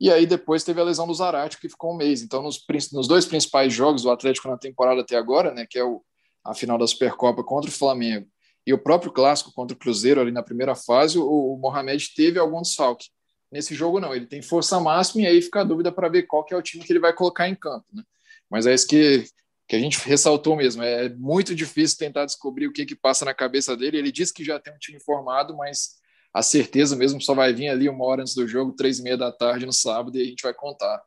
e 0.00 0.10
aí 0.10 0.24
depois 0.24 0.62
teve 0.62 0.80
a 0.80 0.84
lesão 0.84 1.06
do 1.06 1.14
Zarate, 1.14 1.58
que 1.58 1.68
ficou 1.68 1.92
um 1.92 1.96
mês. 1.96 2.22
Então, 2.22 2.42
nos, 2.42 2.64
nos 2.92 3.08
dois 3.08 3.24
principais 3.24 3.72
jogos 3.72 4.02
do 4.02 4.10
Atlético 4.10 4.48
na 4.48 4.56
temporada 4.56 5.00
até 5.00 5.16
agora, 5.16 5.52
né, 5.52 5.66
que 5.68 5.78
é 5.78 5.84
o, 5.84 6.00
a 6.44 6.54
final 6.54 6.78
da 6.78 6.86
Supercopa 6.86 7.42
contra 7.42 7.68
o 7.68 7.72
Flamengo 7.72 8.28
e 8.64 8.72
o 8.72 8.78
próprio 8.78 9.10
clássico 9.10 9.52
contra 9.52 9.74
o 9.74 9.78
Cruzeiro 9.78 10.20
ali 10.20 10.30
na 10.30 10.42
primeira 10.42 10.76
fase, 10.76 11.18
o, 11.18 11.24
o 11.24 11.58
Mohamed 11.58 12.14
teve 12.14 12.38
algum 12.38 12.62
desfalque. 12.62 13.06
Nesse 13.50 13.74
jogo 13.74 13.98
não, 13.98 14.14
ele 14.14 14.26
tem 14.26 14.40
força 14.40 14.78
máxima 14.78 15.22
e 15.22 15.26
aí 15.26 15.42
fica 15.42 15.60
a 15.60 15.64
dúvida 15.64 15.90
para 15.90 16.08
ver 16.08 16.22
qual 16.22 16.44
que 16.44 16.54
é 16.54 16.56
o 16.56 16.62
time 16.62 16.84
que 16.84 16.92
ele 16.92 17.00
vai 17.00 17.12
colocar 17.12 17.48
em 17.48 17.54
campo, 17.54 17.86
né? 17.92 18.02
Mas 18.48 18.66
é 18.66 18.74
isso 18.74 18.86
que, 18.86 19.24
que 19.72 19.76
a 19.76 19.80
gente 19.80 19.98
ressaltou 20.06 20.54
mesmo, 20.54 20.82
é 20.82 21.08
muito 21.08 21.54
difícil 21.54 21.96
tentar 21.96 22.26
descobrir 22.26 22.66
o 22.66 22.72
que 22.72 22.84
que 22.84 22.94
passa 22.94 23.24
na 23.24 23.32
cabeça 23.32 23.74
dele. 23.74 23.96
Ele 23.96 24.12
disse 24.12 24.32
que 24.32 24.44
já 24.44 24.60
tem 24.60 24.70
um 24.74 24.78
time 24.78 25.00
formado, 25.00 25.56
mas 25.56 25.92
a 26.34 26.42
certeza 26.42 26.94
mesmo 26.94 27.22
só 27.22 27.34
vai 27.34 27.54
vir 27.54 27.68
ali 27.68 27.88
uma 27.88 28.04
hora 28.04 28.20
antes 28.20 28.34
do 28.34 28.46
jogo, 28.46 28.74
três 28.74 28.98
e 28.98 29.02
meia 29.02 29.16
da 29.16 29.32
tarde 29.32 29.64
no 29.64 29.72
sábado, 29.72 30.18
e 30.18 30.20
a 30.20 30.24
gente 30.26 30.42
vai 30.42 30.52
contar. 30.52 31.00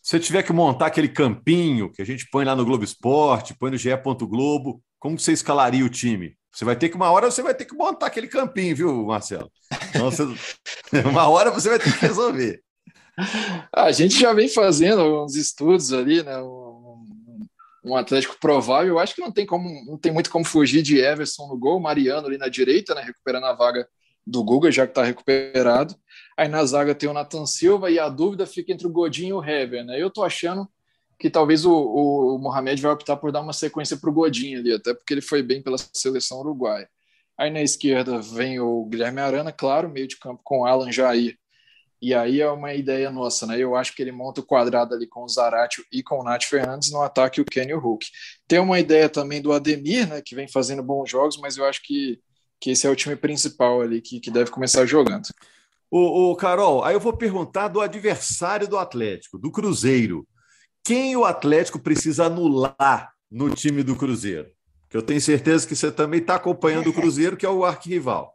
Se 0.00 0.12
você 0.12 0.20
tiver 0.20 0.42
que 0.42 0.54
montar 0.54 0.86
aquele 0.86 1.08
campinho 1.08 1.92
que 1.92 2.00
a 2.00 2.04
gente 2.04 2.26
põe 2.30 2.46
lá 2.46 2.56
no 2.56 2.64
Globo 2.64 2.82
Esporte, 2.82 3.54
põe 3.54 3.70
no 3.70 3.76
GE. 3.76 3.90
Globo, 4.20 4.82
como 4.98 5.18
você 5.18 5.32
escalaria 5.32 5.84
o 5.84 5.90
time? 5.90 6.34
Você 6.50 6.64
vai 6.64 6.76
ter 6.76 6.88
que, 6.88 6.96
uma 6.96 7.10
hora, 7.10 7.30
você 7.30 7.42
vai 7.42 7.54
ter 7.54 7.66
que 7.66 7.74
montar 7.74 8.06
aquele 8.06 8.26
campinho, 8.26 8.74
viu, 8.74 9.04
Marcelo? 9.04 9.52
Então, 9.90 10.10
você, 10.10 10.22
uma 11.04 11.28
hora 11.28 11.50
você 11.50 11.68
vai 11.68 11.78
ter 11.78 11.92
que 11.92 12.06
resolver. 12.06 12.62
A 13.74 13.92
gente 13.92 14.18
já 14.18 14.32
vem 14.32 14.48
fazendo 14.48 15.24
uns 15.24 15.36
estudos 15.36 15.92
ali, 15.92 16.22
né? 16.22 16.38
Um, 16.38 16.67
um 17.88 17.96
Atlético 17.96 18.36
provável. 18.40 18.94
Eu 18.94 18.98
acho 18.98 19.14
que 19.14 19.20
não 19.20 19.32
tem 19.32 19.46
como, 19.46 19.68
não 19.86 19.98
tem 19.98 20.12
muito 20.12 20.30
como 20.30 20.44
fugir 20.44 20.82
de 20.82 20.98
Everson 20.98 21.46
no 21.48 21.58
gol, 21.58 21.80
Mariano 21.80 22.26
ali 22.26 22.38
na 22.38 22.48
direita, 22.48 22.94
né? 22.94 23.02
Recuperando 23.02 23.44
a 23.44 23.52
vaga 23.52 23.88
do 24.26 24.44
Guga, 24.44 24.70
já 24.70 24.86
que 24.86 24.92
está 24.92 25.02
recuperado. 25.02 25.94
Aí 26.36 26.48
na 26.48 26.64
zaga 26.64 26.94
tem 26.94 27.08
o 27.08 27.12
Nathan 27.12 27.46
Silva 27.46 27.90
e 27.90 27.98
a 27.98 28.08
dúvida 28.08 28.46
fica 28.46 28.72
entre 28.72 28.86
o 28.86 28.90
Godinho 28.90 29.28
e 29.28 29.32
o 29.32 29.44
Hever, 29.44 29.84
né? 29.84 30.00
Eu 30.00 30.10
tô 30.10 30.22
achando 30.22 30.68
que 31.18 31.28
talvez 31.28 31.64
o, 31.64 31.72
o, 31.72 32.38
Mohamed 32.38 32.80
vai 32.80 32.92
optar 32.92 33.16
por 33.16 33.32
dar 33.32 33.40
uma 33.40 33.52
sequência 33.52 33.96
para 33.96 34.08
o 34.08 34.12
Godinho 34.12 34.60
ali, 34.60 34.72
até 34.72 34.94
porque 34.94 35.12
ele 35.12 35.20
foi 35.20 35.42
bem 35.42 35.60
pela 35.60 35.76
seleção 35.78 36.38
uruguaia. 36.38 36.88
Aí 37.36 37.50
na 37.50 37.62
esquerda 37.62 38.20
vem 38.20 38.60
o 38.60 38.84
Guilherme 38.84 39.20
Arana, 39.20 39.50
claro, 39.50 39.88
meio 39.88 40.06
de 40.06 40.16
campo 40.16 40.40
com 40.44 40.64
Alan 40.64 40.92
Jair. 40.92 41.36
E 42.00 42.14
aí 42.14 42.40
é 42.40 42.50
uma 42.50 42.74
ideia 42.74 43.10
nossa, 43.10 43.46
né? 43.46 43.58
Eu 43.58 43.74
acho 43.74 43.94
que 43.94 44.02
ele 44.02 44.12
monta 44.12 44.40
o 44.40 44.44
quadrado 44.44 44.94
ali 44.94 45.06
com 45.06 45.24
o 45.24 45.28
Zaratio 45.28 45.84
e 45.92 46.02
com 46.02 46.20
o 46.20 46.24
Nath 46.24 46.44
Fernandes 46.44 46.90
no 46.92 47.02
ataque 47.02 47.40
o 47.40 47.44
Kenny 47.44 47.72
Hulk. 47.72 48.06
Tem 48.46 48.58
uma 48.58 48.78
ideia 48.78 49.08
também 49.08 49.42
do 49.42 49.52
Ademir, 49.52 50.08
né? 50.08 50.22
Que 50.22 50.34
vem 50.34 50.48
fazendo 50.48 50.82
bons 50.82 51.10
jogos, 51.10 51.36
mas 51.38 51.56
eu 51.56 51.64
acho 51.64 51.82
que, 51.82 52.20
que 52.60 52.70
esse 52.70 52.86
é 52.86 52.90
o 52.90 52.96
time 52.96 53.16
principal 53.16 53.80
ali 53.80 54.00
que, 54.00 54.20
que 54.20 54.30
deve 54.30 54.50
começar 54.50 54.86
jogando. 54.86 55.28
O, 55.90 56.30
o 56.30 56.36
Carol, 56.36 56.84
aí 56.84 56.94
eu 56.94 57.00
vou 57.00 57.16
perguntar 57.16 57.68
do 57.68 57.80
adversário 57.80 58.68
do 58.68 58.78
Atlético, 58.78 59.38
do 59.38 59.50
Cruzeiro 59.50 60.26
quem 60.88 61.14
o 61.14 61.26
Atlético 61.26 61.78
precisa 61.78 62.24
anular 62.24 63.12
no 63.30 63.54
time 63.54 63.82
do 63.82 63.94
Cruzeiro? 63.94 64.50
Que 64.88 64.96
eu 64.96 65.02
tenho 65.02 65.20
certeza 65.20 65.66
que 65.66 65.76
você 65.76 65.92
também 65.92 66.18
está 66.18 66.36
acompanhando 66.36 66.88
o 66.88 66.94
Cruzeiro, 66.94 67.36
que 67.36 67.44
é 67.44 67.50
o 67.50 67.62
arquirrival. 67.62 68.34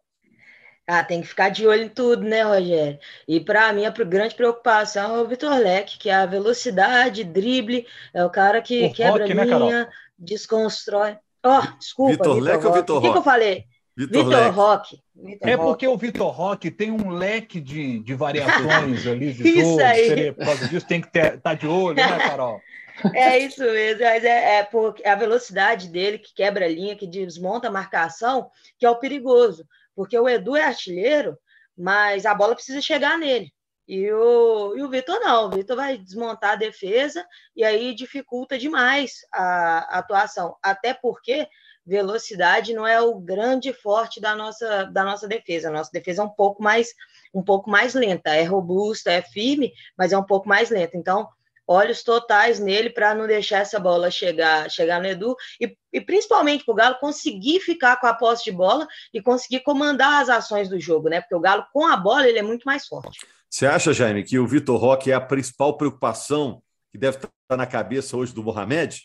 Ah, 0.85 1.03
tem 1.03 1.21
que 1.21 1.27
ficar 1.27 1.49
de 1.49 1.65
olho 1.65 1.83
em 1.83 1.89
tudo, 1.89 2.23
né, 2.23 2.41
Rogério? 2.41 2.99
E 3.25 3.39
para 3.39 3.71
mim, 3.71 3.85
a 3.85 3.89
grande 3.89 4.35
preocupação 4.35 5.15
é 5.15 5.21
o 5.21 5.27
Vitor 5.27 5.55
Leque, 5.57 5.97
que 5.97 6.09
é 6.09 6.15
a 6.15 6.25
velocidade, 6.25 7.23
drible, 7.23 7.87
é 8.13 8.25
o 8.25 8.29
cara 8.29 8.61
que 8.61 8.87
o 8.87 8.93
quebra 8.93 9.23
rock, 9.23 9.33
né, 9.33 9.45
linha, 9.45 9.85
né, 9.85 9.89
desconstrói. 10.19 11.17
Ó, 11.41 11.59
oh, 11.59 11.77
desculpa. 11.77 12.11
Vitor 12.11 12.39
Leque 12.39 12.65
ou 12.65 12.73
Vitor 12.73 12.95
Roque? 12.95 13.07
O 13.07 13.09
que, 13.09 13.11
que 13.11 13.17
eu 13.17 13.23
falei? 13.23 13.65
Vitor, 13.95 14.51
Roque. 14.51 14.99
Vitor 15.15 15.49
é 15.49 15.55
porque 15.55 15.87
o 15.87 15.97
Vitor 15.97 16.31
Roque 16.31 16.71
tem 16.71 16.91
um 16.91 17.09
leque 17.09 17.61
de, 17.61 17.99
de 17.99 18.13
variações 18.15 19.05
ali 19.05 19.31
de 19.33 19.47
isso 19.47 19.69
jogo. 19.69 19.83
Aí. 19.83 20.07
Seria, 20.07 20.33
por 20.33 20.45
causa 20.45 20.67
disso 20.67 20.87
tem 20.87 20.99
que 20.99 21.07
estar 21.07 21.37
tá 21.37 21.53
de 21.53 21.67
olho, 21.67 21.95
né, 21.95 22.17
Carol? 22.19 22.59
É 23.15 23.39
isso 23.39 23.63
mesmo, 23.63 24.03
mas 24.03 24.23
é, 24.23 24.59
é 24.59 24.63
porque 24.63 25.05
a 25.05 25.15
velocidade 25.15 25.89
dele 25.89 26.19
que 26.19 26.31
quebra 26.31 26.65
a 26.65 26.69
linha, 26.69 26.95
que 26.95 27.07
desmonta 27.07 27.67
a 27.67 27.71
marcação, 27.71 28.51
que 28.77 28.85
é 28.85 28.89
o 28.89 28.99
perigoso. 28.99 29.65
Porque 29.95 30.17
o 30.17 30.27
Edu 30.27 30.55
é 30.55 30.63
artilheiro, 30.63 31.37
mas 31.77 32.25
a 32.25 32.33
bola 32.33 32.55
precisa 32.55 32.81
chegar 32.81 33.17
nele. 33.17 33.51
E 33.87 34.09
o, 34.11 34.75
e 34.77 34.81
o 34.81 34.89
Vitor 34.89 35.19
não, 35.19 35.47
o 35.47 35.49
Vitor 35.49 35.75
vai 35.75 35.97
desmontar 35.97 36.51
a 36.51 36.55
defesa 36.55 37.25
e 37.55 37.63
aí 37.63 37.93
dificulta 37.93 38.57
demais 38.57 39.17
a, 39.31 39.95
a 39.95 39.99
atuação. 39.99 40.55
Até 40.63 40.93
porque 40.93 41.47
velocidade 41.85 42.73
não 42.73 42.87
é 42.87 43.01
o 43.01 43.19
grande 43.19 43.73
forte 43.73 44.21
da 44.21 44.35
nossa, 44.35 44.85
da 44.85 45.03
nossa 45.03 45.27
defesa. 45.27 45.67
A 45.67 45.71
nossa 45.71 45.91
defesa 45.91 46.21
é 46.21 46.25
um 46.25 46.29
pouco 46.29 46.63
mais 46.63 46.93
um 47.33 47.43
pouco 47.43 47.69
mais 47.69 47.95
lenta, 47.95 48.29
é 48.29 48.43
robusta, 48.43 49.11
é 49.11 49.21
firme, 49.21 49.73
mas 49.97 50.13
é 50.13 50.17
um 50.17 50.23
pouco 50.23 50.47
mais 50.47 50.69
lenta. 50.69 50.95
Então, 50.95 51.27
olhos 51.67 52.03
totais 52.03 52.59
nele 52.59 52.89
para 52.89 53.15
não 53.15 53.27
deixar 53.27 53.59
essa 53.59 53.79
bola 53.79 54.11
chegar, 54.11 54.69
chegar 54.69 54.99
no 55.01 55.07
Edu 55.07 55.35
e, 55.59 55.75
e 55.91 56.01
principalmente 56.01 56.65
para 56.65 56.71
o 56.71 56.75
Galo 56.75 56.99
conseguir 56.99 57.59
ficar 57.59 57.97
com 57.97 58.07
a 58.07 58.13
posse 58.13 58.43
de 58.43 58.51
bola 58.51 58.87
e 59.13 59.21
conseguir 59.21 59.61
comandar 59.61 60.21
as 60.21 60.29
ações 60.29 60.69
do 60.69 60.79
jogo, 60.79 61.09
né? 61.09 61.21
Porque 61.21 61.35
o 61.35 61.39
Galo 61.39 61.65
com 61.71 61.85
a 61.85 61.95
bola 61.95 62.27
ele 62.27 62.39
é 62.39 62.43
muito 62.43 62.63
mais 62.63 62.85
forte. 62.87 63.19
Você 63.49 63.65
acha, 63.65 63.93
Jaime, 63.93 64.23
que 64.23 64.39
o 64.39 64.47
Vitor 64.47 64.79
Roque 64.79 65.11
é 65.11 65.13
a 65.13 65.21
principal 65.21 65.77
preocupação 65.77 66.61
que 66.91 66.97
deve 66.97 67.17
estar 67.17 67.57
na 67.57 67.67
cabeça 67.67 68.17
hoje 68.17 68.33
do 68.33 68.43
Mohamed? 68.43 69.01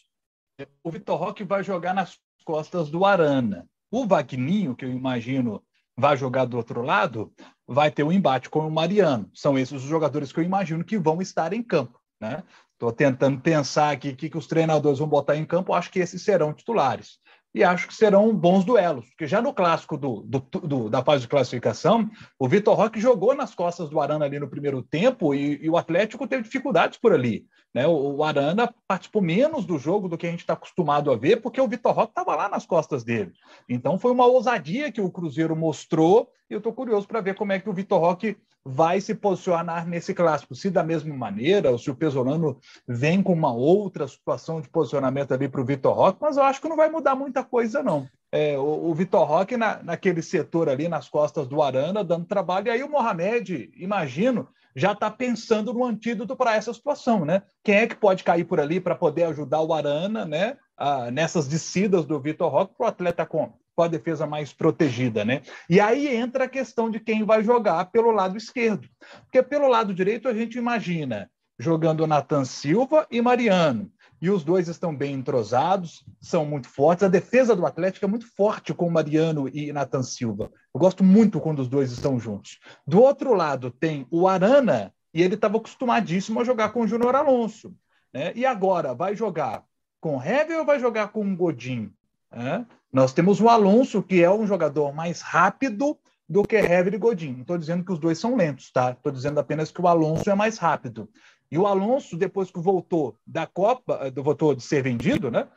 O 0.82 0.90
Vitor 0.90 1.18
Roque 1.18 1.44
vai 1.44 1.62
jogar 1.62 1.94
nas 1.94 2.18
costas 2.44 2.90
do 2.90 3.04
Arana. 3.04 3.66
O 3.90 4.06
Vagninho, 4.06 4.74
que 4.74 4.84
eu 4.84 4.90
imagino 4.90 5.62
vai 5.98 6.16
jogar 6.16 6.44
do 6.44 6.56
outro 6.56 6.80
lado, 6.80 7.32
vai 7.66 7.90
ter 7.90 8.04
um 8.04 8.12
embate 8.12 8.48
com 8.48 8.60
o 8.60 8.70
Mariano. 8.70 9.28
São 9.34 9.58
esses 9.58 9.82
os 9.82 9.88
jogadores 9.88 10.32
que 10.32 10.38
eu 10.38 10.44
imagino 10.44 10.84
que 10.84 10.96
vão 10.96 11.20
estar 11.20 11.52
em 11.52 11.62
campo. 11.62 11.97
Né? 12.20 12.42
Estou 12.72 12.92
tentando 12.92 13.40
pensar 13.40 13.90
aqui 13.90 14.10
o 14.10 14.16
que, 14.16 14.30
que 14.30 14.38
os 14.38 14.46
treinadores 14.46 14.98
vão 14.98 15.08
botar 15.08 15.36
em 15.36 15.44
campo, 15.44 15.72
acho 15.72 15.90
que 15.90 15.98
esses 15.98 16.22
serão 16.22 16.52
titulares 16.52 17.18
e 17.54 17.64
acho 17.64 17.88
que 17.88 17.94
serão 17.94 18.34
bons 18.34 18.64
duelos, 18.64 19.08
porque 19.08 19.26
já 19.26 19.40
no 19.40 19.54
clássico 19.54 19.96
do, 19.96 20.22
do, 20.22 20.38
do, 20.38 20.90
da 20.90 21.02
fase 21.02 21.22
de 21.22 21.28
classificação, 21.28 22.08
o 22.38 22.46
Vitor 22.46 22.76
Roque 22.76 23.00
jogou 23.00 23.34
nas 23.34 23.54
costas 23.54 23.88
do 23.88 24.00
Arana 24.00 24.26
ali 24.26 24.38
no 24.38 24.48
primeiro 24.48 24.82
tempo 24.82 25.34
e, 25.34 25.58
e 25.64 25.70
o 25.70 25.76
Atlético 25.76 26.28
teve 26.28 26.42
dificuldades 26.42 26.98
por 26.98 27.12
ali. 27.12 27.46
Né? 27.74 27.86
O, 27.86 28.16
o, 28.16 28.24
Arana 28.24 28.72
participou 28.86 29.22
menos 29.22 29.64
do 29.64 29.78
jogo 29.78 30.08
do 30.08 30.18
que 30.18 30.26
a 30.26 30.30
gente 30.30 30.40
está 30.40 30.52
acostumado 30.52 31.10
a 31.10 31.16
ver, 31.16 31.40
porque 31.40 31.60
o 31.60 31.68
Vitor 31.68 31.92
Roque 31.92 32.12
estava 32.12 32.36
lá 32.36 32.48
nas 32.48 32.66
costas 32.66 33.02
dele. 33.02 33.32
Então 33.68 33.98
foi 33.98 34.12
uma 34.12 34.26
ousadia 34.26 34.92
que 34.92 35.00
o 35.00 35.10
Cruzeiro 35.10 35.56
mostrou 35.56 36.30
e 36.50 36.54
eu 36.54 36.58
estou 36.58 36.72
curioso 36.72 37.08
para 37.08 37.20
ver 37.20 37.34
como 37.34 37.52
é 37.52 37.58
que 37.58 37.68
o 37.68 37.74
Vitor 37.74 38.00
Roque 38.00 38.36
vai 38.70 39.00
se 39.00 39.14
posicionar 39.14 39.86
nesse 39.88 40.12
clássico. 40.12 40.54
Se 40.54 40.68
da 40.68 40.84
mesma 40.84 41.14
maneira, 41.14 41.70
ou 41.70 41.78
se 41.78 41.90
o 41.90 41.94
Pesolano 41.94 42.60
vem 42.86 43.22
com 43.22 43.32
uma 43.32 43.50
outra 43.50 44.06
situação 44.06 44.60
de 44.60 44.68
posicionamento 44.68 45.32
ali 45.32 45.48
para 45.48 45.60
o 45.62 45.64
Vitor 45.64 45.94
Roque, 45.94 46.18
mas 46.20 46.36
eu 46.36 46.42
acho 46.42 46.60
que 46.60 46.68
não 46.68 46.76
vai 46.76 46.90
mudar 46.90 47.14
muita 47.14 47.42
coisa, 47.42 47.82
não. 47.82 48.06
É, 48.30 48.58
o, 48.58 48.90
o 48.90 48.94
Vitor 48.94 49.26
Roque 49.26 49.56
na, 49.56 49.82
naquele 49.82 50.20
setor 50.20 50.68
ali, 50.68 50.86
nas 50.86 51.08
costas 51.08 51.48
do 51.48 51.62
Arana, 51.62 52.04
dando 52.04 52.26
trabalho, 52.26 52.68
e 52.68 52.70
aí 52.70 52.82
o 52.82 52.90
Mohamed, 52.90 53.70
imagino, 53.74 54.46
já 54.76 54.92
está 54.92 55.10
pensando 55.10 55.72
no 55.72 55.84
antídoto 55.84 56.36
para 56.36 56.54
essa 56.54 56.74
situação, 56.74 57.24
né? 57.24 57.42
Quem 57.64 57.76
é 57.76 57.86
que 57.86 57.96
pode 57.96 58.22
cair 58.22 58.44
por 58.44 58.60
ali 58.60 58.80
para 58.80 58.94
poder 58.94 59.24
ajudar 59.24 59.62
o 59.62 59.72
Arana, 59.72 60.26
né? 60.26 60.58
Ah, 60.76 61.10
nessas 61.10 61.48
descidas 61.48 62.04
do 62.04 62.20
Vitor 62.20 62.52
Roque 62.52 62.74
para 62.76 62.84
o 62.84 62.88
atleta 62.88 63.24
com 63.24 63.50
com 63.78 63.84
a 63.84 63.88
defesa 63.88 64.26
mais 64.26 64.52
protegida, 64.52 65.24
né? 65.24 65.40
E 65.70 65.78
aí 65.78 66.08
entra 66.08 66.46
a 66.46 66.48
questão 66.48 66.90
de 66.90 66.98
quem 66.98 67.22
vai 67.22 67.44
jogar 67.44 67.84
pelo 67.92 68.10
lado 68.10 68.36
esquerdo. 68.36 68.88
Porque 69.22 69.40
pelo 69.40 69.68
lado 69.68 69.94
direito 69.94 70.26
a 70.26 70.34
gente 70.34 70.58
imagina 70.58 71.30
jogando 71.56 72.04
Nathan 72.04 72.44
Silva 72.44 73.06
e 73.08 73.22
Mariano. 73.22 73.88
e 74.20 74.30
os 74.30 74.42
dois 74.42 74.66
estão 74.66 74.92
bem 74.96 75.14
entrosados, 75.14 76.04
são 76.20 76.44
muito 76.44 76.68
fortes. 76.68 77.04
A 77.04 77.08
defesa 77.08 77.54
do 77.54 77.64
Atlético 77.64 78.04
é 78.04 78.08
muito 78.08 78.26
forte 78.34 78.74
com 78.74 78.90
Mariano 78.90 79.48
e 79.48 79.72
Nathan 79.72 80.02
Silva. 80.02 80.50
Eu 80.74 80.80
gosto 80.80 81.04
muito 81.04 81.38
quando 81.38 81.60
os 81.60 81.68
dois 81.68 81.92
estão 81.92 82.18
juntos. 82.18 82.58
Do 82.84 83.00
outro 83.00 83.32
lado 83.32 83.70
tem 83.70 84.08
o 84.10 84.26
Arana, 84.26 84.92
e 85.14 85.22
ele 85.22 85.36
estava 85.36 85.56
acostumadíssimo 85.56 86.40
a 86.40 86.44
jogar 86.44 86.70
com 86.70 86.80
o 86.80 86.88
Júnior 86.88 87.14
Alonso. 87.14 87.72
Né? 88.12 88.32
E 88.34 88.44
agora, 88.44 88.92
vai 88.92 89.14
jogar 89.14 89.62
com 90.00 90.20
Hever 90.20 90.58
ou 90.58 90.66
vai 90.66 90.80
jogar 90.80 91.12
com 91.12 91.24
o 91.24 91.36
Godin? 91.36 91.92
É? 92.32 92.64
Nós 92.92 93.12
temos 93.12 93.40
o 93.40 93.48
Alonso, 93.48 94.02
que 94.02 94.22
é 94.22 94.30
um 94.30 94.46
jogador 94.46 94.92
mais 94.94 95.20
rápido 95.20 95.98
do 96.28 96.42
que 96.42 96.56
Hever 96.56 96.94
e 96.94 96.98
Godin. 96.98 97.32
Não 97.32 97.40
estou 97.42 97.58
dizendo 97.58 97.84
que 97.84 97.92
os 97.92 97.98
dois 97.98 98.18
são 98.18 98.36
lentos, 98.36 98.70
tá? 98.70 98.92
Estou 98.92 99.12
dizendo 99.12 99.38
apenas 99.40 99.70
que 99.70 99.80
o 99.80 99.88
Alonso 99.88 100.28
é 100.28 100.34
mais 100.34 100.58
rápido. 100.58 101.08
E 101.50 101.56
o 101.56 101.66
Alonso, 101.66 102.16
depois 102.16 102.50
que 102.50 102.60
voltou 102.60 103.16
da 103.26 103.46
Copa, 103.46 103.98
eh, 104.02 104.10
voltou 104.10 104.54
de 104.54 104.62
ser 104.62 104.82
vendido, 104.82 105.30
né? 105.30 105.48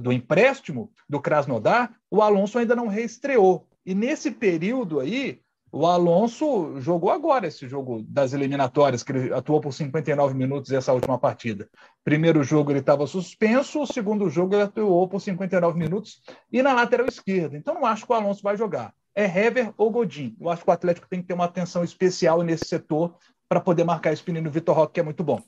Do 0.00 0.12
empréstimo 0.12 0.90
do 1.08 1.20
Krasnodar, 1.20 1.94
o 2.10 2.22
Alonso 2.22 2.58
ainda 2.58 2.74
não 2.74 2.86
reestreou. 2.86 3.66
E 3.84 3.94
nesse 3.94 4.30
período 4.30 4.98
aí, 5.00 5.40
o 5.72 5.86
Alonso 5.86 6.80
jogou 6.80 7.10
agora 7.10 7.46
esse 7.46 7.68
jogo 7.68 8.02
das 8.08 8.32
eliminatórias, 8.32 9.02
que 9.02 9.12
ele 9.12 9.34
atuou 9.34 9.60
por 9.60 9.72
59 9.72 10.34
minutos 10.34 10.72
essa 10.72 10.92
última 10.92 11.18
partida. 11.18 11.68
Primeiro 12.04 12.42
jogo 12.42 12.70
ele 12.70 12.78
estava 12.78 13.06
suspenso, 13.06 13.82
o 13.82 13.86
segundo 13.86 14.30
jogo 14.30 14.54
ele 14.54 14.62
atuou 14.62 15.08
por 15.08 15.20
59 15.20 15.78
minutos 15.78 16.22
e 16.52 16.62
na 16.62 16.72
lateral 16.72 17.06
esquerda. 17.06 17.56
Então 17.56 17.74
não 17.74 17.84
acho 17.84 18.06
que 18.06 18.12
o 18.12 18.14
Alonso 18.14 18.42
vai 18.42 18.56
jogar. 18.56 18.94
É 19.14 19.24
Hever 19.24 19.72
ou 19.76 19.90
Godin. 19.90 20.36
Eu 20.40 20.50
acho 20.50 20.62
que 20.62 20.70
o 20.70 20.72
Atlético 20.72 21.08
tem 21.08 21.20
que 21.20 21.26
ter 21.26 21.34
uma 21.34 21.46
atenção 21.46 21.82
especial 21.82 22.42
nesse 22.42 22.66
setor 22.68 23.14
para 23.48 23.60
poder 23.60 23.84
marcar 23.84 24.12
esse 24.12 24.22
menino 24.26 24.50
Vitor 24.50 24.76
Roque, 24.76 24.94
que 24.94 25.00
é 25.00 25.02
muito 25.02 25.24
bom. 25.24 25.40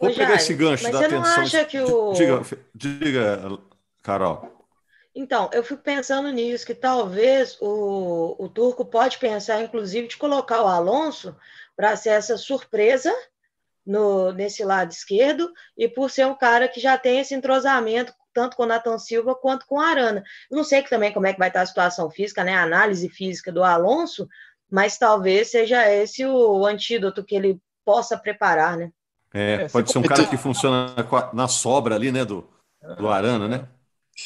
Vou 0.00 0.14
pegar 0.14 0.34
esse 0.36 0.54
gancho 0.54 0.84
mas 0.84 0.92
da 0.92 0.98
você 0.98 1.04
atenção. 1.04 1.36
não 1.36 1.42
acha 1.42 1.64
que 1.64 1.78
o... 1.78 2.12
Diga, 2.12 2.42
diga, 2.74 3.58
Carol. 4.02 4.59
Então, 5.20 5.50
eu 5.52 5.62
fico 5.62 5.82
pensando 5.82 6.30
nisso, 6.30 6.64
que 6.64 6.74
talvez 6.74 7.58
o, 7.60 8.36
o 8.38 8.48
Turco 8.48 8.86
pode 8.86 9.18
pensar, 9.18 9.62
inclusive, 9.62 10.08
de 10.08 10.16
colocar 10.16 10.62
o 10.62 10.66
Alonso 10.66 11.36
para 11.76 11.94
ser 11.94 12.08
essa 12.10 12.38
surpresa 12.38 13.14
no, 13.84 14.32
nesse 14.32 14.64
lado 14.64 14.90
esquerdo, 14.90 15.52
e 15.76 15.86
por 15.86 16.10
ser 16.10 16.26
um 16.26 16.34
cara 16.34 16.66
que 16.68 16.80
já 16.80 16.96
tem 16.96 17.18
esse 17.18 17.34
entrosamento, 17.34 18.14
tanto 18.32 18.56
com 18.56 18.62
o 18.62 18.66
Nathan 18.66 18.98
Silva 18.98 19.34
quanto 19.34 19.66
com 19.66 19.74
o 19.74 19.80
Arana. 19.80 20.24
Eu 20.50 20.56
não 20.56 20.64
sei 20.64 20.82
também 20.84 21.12
como 21.12 21.26
é 21.26 21.34
que 21.34 21.38
vai 21.38 21.48
estar 21.48 21.60
a 21.60 21.66
situação 21.66 22.10
física, 22.10 22.42
né? 22.42 22.54
A 22.54 22.62
análise 22.62 23.06
física 23.10 23.52
do 23.52 23.62
Alonso, 23.62 24.26
mas 24.70 24.96
talvez 24.96 25.50
seja 25.50 25.86
esse 25.92 26.24
o 26.24 26.64
antídoto 26.64 27.22
que 27.22 27.34
ele 27.34 27.60
possa 27.84 28.16
preparar, 28.16 28.78
né? 28.78 28.90
É, 29.34 29.52
é 29.52 29.68
pode 29.68 29.92
ser 29.92 29.98
um 29.98 30.02
cara 30.02 30.26
que 30.26 30.38
funciona 30.38 30.94
na 31.34 31.46
sobra 31.46 31.94
ali, 31.94 32.10
né, 32.10 32.24
do, 32.24 32.48
do 32.96 33.06
Arana, 33.06 33.46
né? 33.46 33.68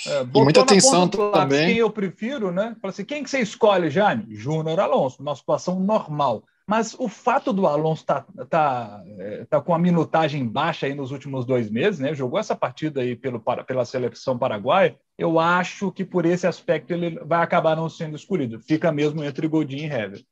É, 0.06 0.24
muita 0.24 0.60
atenção 0.60 1.08
também. 1.08 1.68
Quem 1.68 1.76
eu 1.78 1.90
prefiro, 1.90 2.52
né? 2.52 2.76
Fala 2.80 2.92
assim, 2.92 3.04
quem 3.04 3.22
que 3.22 3.30
você 3.30 3.40
escolhe, 3.40 3.90
Jaime? 3.90 4.34
Júnior 4.34 4.80
Alonso, 4.80 5.22
uma 5.22 5.34
situação 5.34 5.80
normal. 5.80 6.44
Mas 6.66 6.94
o 6.98 7.08
fato 7.08 7.52
do 7.52 7.66
Alonso 7.66 8.02
estar 8.02 8.22
tá, 8.22 8.46
tá, 8.46 9.02
é, 9.18 9.44
tá 9.44 9.60
com 9.60 9.74
a 9.74 9.78
minutagem 9.78 10.46
baixa 10.48 10.86
aí 10.86 10.94
nos 10.94 11.10
últimos 11.10 11.44
dois 11.44 11.70
meses, 11.70 12.00
né? 12.00 12.14
Jogou 12.14 12.38
essa 12.38 12.56
partida 12.56 13.02
aí 13.02 13.14
pelo, 13.14 13.38
pela 13.66 13.84
seleção 13.84 14.38
paraguaia. 14.38 14.98
Eu 15.18 15.38
acho 15.38 15.92
que 15.92 16.04
por 16.04 16.24
esse 16.24 16.46
aspecto 16.46 16.92
ele 16.92 17.18
vai 17.20 17.42
acabar 17.42 17.76
não 17.76 17.88
sendo 17.88 18.16
escolhido. 18.16 18.60
Fica 18.60 18.90
mesmo 18.90 19.22
entre 19.22 19.46
Godin 19.46 19.84
e 19.84 19.84
Hever. 19.84 20.24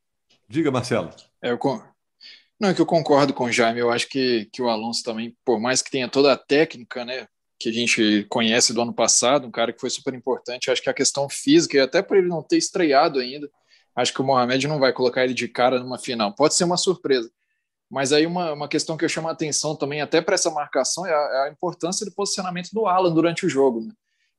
Diga, 0.49 0.71
Marcelo. 0.71 1.11
É, 1.43 1.51
eu, 1.51 1.59
não, 2.59 2.71
é 2.71 2.75
que 2.75 2.81
eu 2.81 2.87
concordo 2.87 3.35
com 3.35 3.45
o 3.45 3.53
Jaime. 3.53 3.81
Eu 3.81 3.91
acho 3.91 4.09
que, 4.09 4.49
que 4.53 4.63
o 4.63 4.69
Alonso 4.69 5.03
também, 5.03 5.37
por 5.45 5.61
mais 5.61 5.83
que 5.83 5.91
tenha 5.91 6.09
toda 6.09 6.33
a 6.33 6.37
técnica, 6.37 7.05
né? 7.05 7.27
Que 7.63 7.69
a 7.69 7.73
gente 7.73 8.27
conhece 8.29 8.75
do 8.75 8.83
ano 8.83 8.93
passado, 8.93 9.47
um 9.47 9.51
cara 9.51 9.73
que 9.73 9.81
foi 9.81 9.89
super 9.89 10.13
importante. 10.15 10.69
Acho 10.69 10.83
que 10.83 10.91
a 10.91 10.95
questão 10.95 11.29
física, 11.29 11.77
e 11.77 11.81
até 11.81 12.03
por 12.03 12.17
ele 12.17 12.27
não 12.27 12.43
ter 12.43 12.57
estreado 12.57 13.21
ainda, 13.21 13.49
acho 13.95 14.13
que 14.13 14.21
o 14.21 14.25
Mohamed 14.25 14.67
não 14.67 14.81
vai 14.81 14.93
colocar 14.93 15.23
ele 15.23 15.33
de 15.33 15.47
cara 15.47 15.79
numa 15.79 15.97
final. 15.97 16.35
Pode 16.35 16.55
ser 16.55 16.65
uma 16.65 16.77
surpresa. 16.77 17.31
Mas 17.89 18.13
aí 18.13 18.27
uma, 18.27 18.53
uma 18.53 18.69
questão 18.69 18.97
que 18.97 19.05
eu 19.05 19.09
chamo 19.09 19.29
a 19.29 19.33
atenção 19.33 19.77
também, 19.77 20.01
até 20.01 20.21
para 20.21 20.35
essa 20.35 20.51
marcação, 20.51 21.07
é 21.07 21.13
a, 21.13 21.15
é 21.15 21.49
a, 21.49 21.53
importância 21.53 22.05
do 22.05 22.13
posicionamento 22.13 22.71
do 22.73 22.87
Alan 22.87 23.15
durante 23.15 23.47
o 23.47 23.49
jogo, 23.49 23.83
né? 23.83 23.93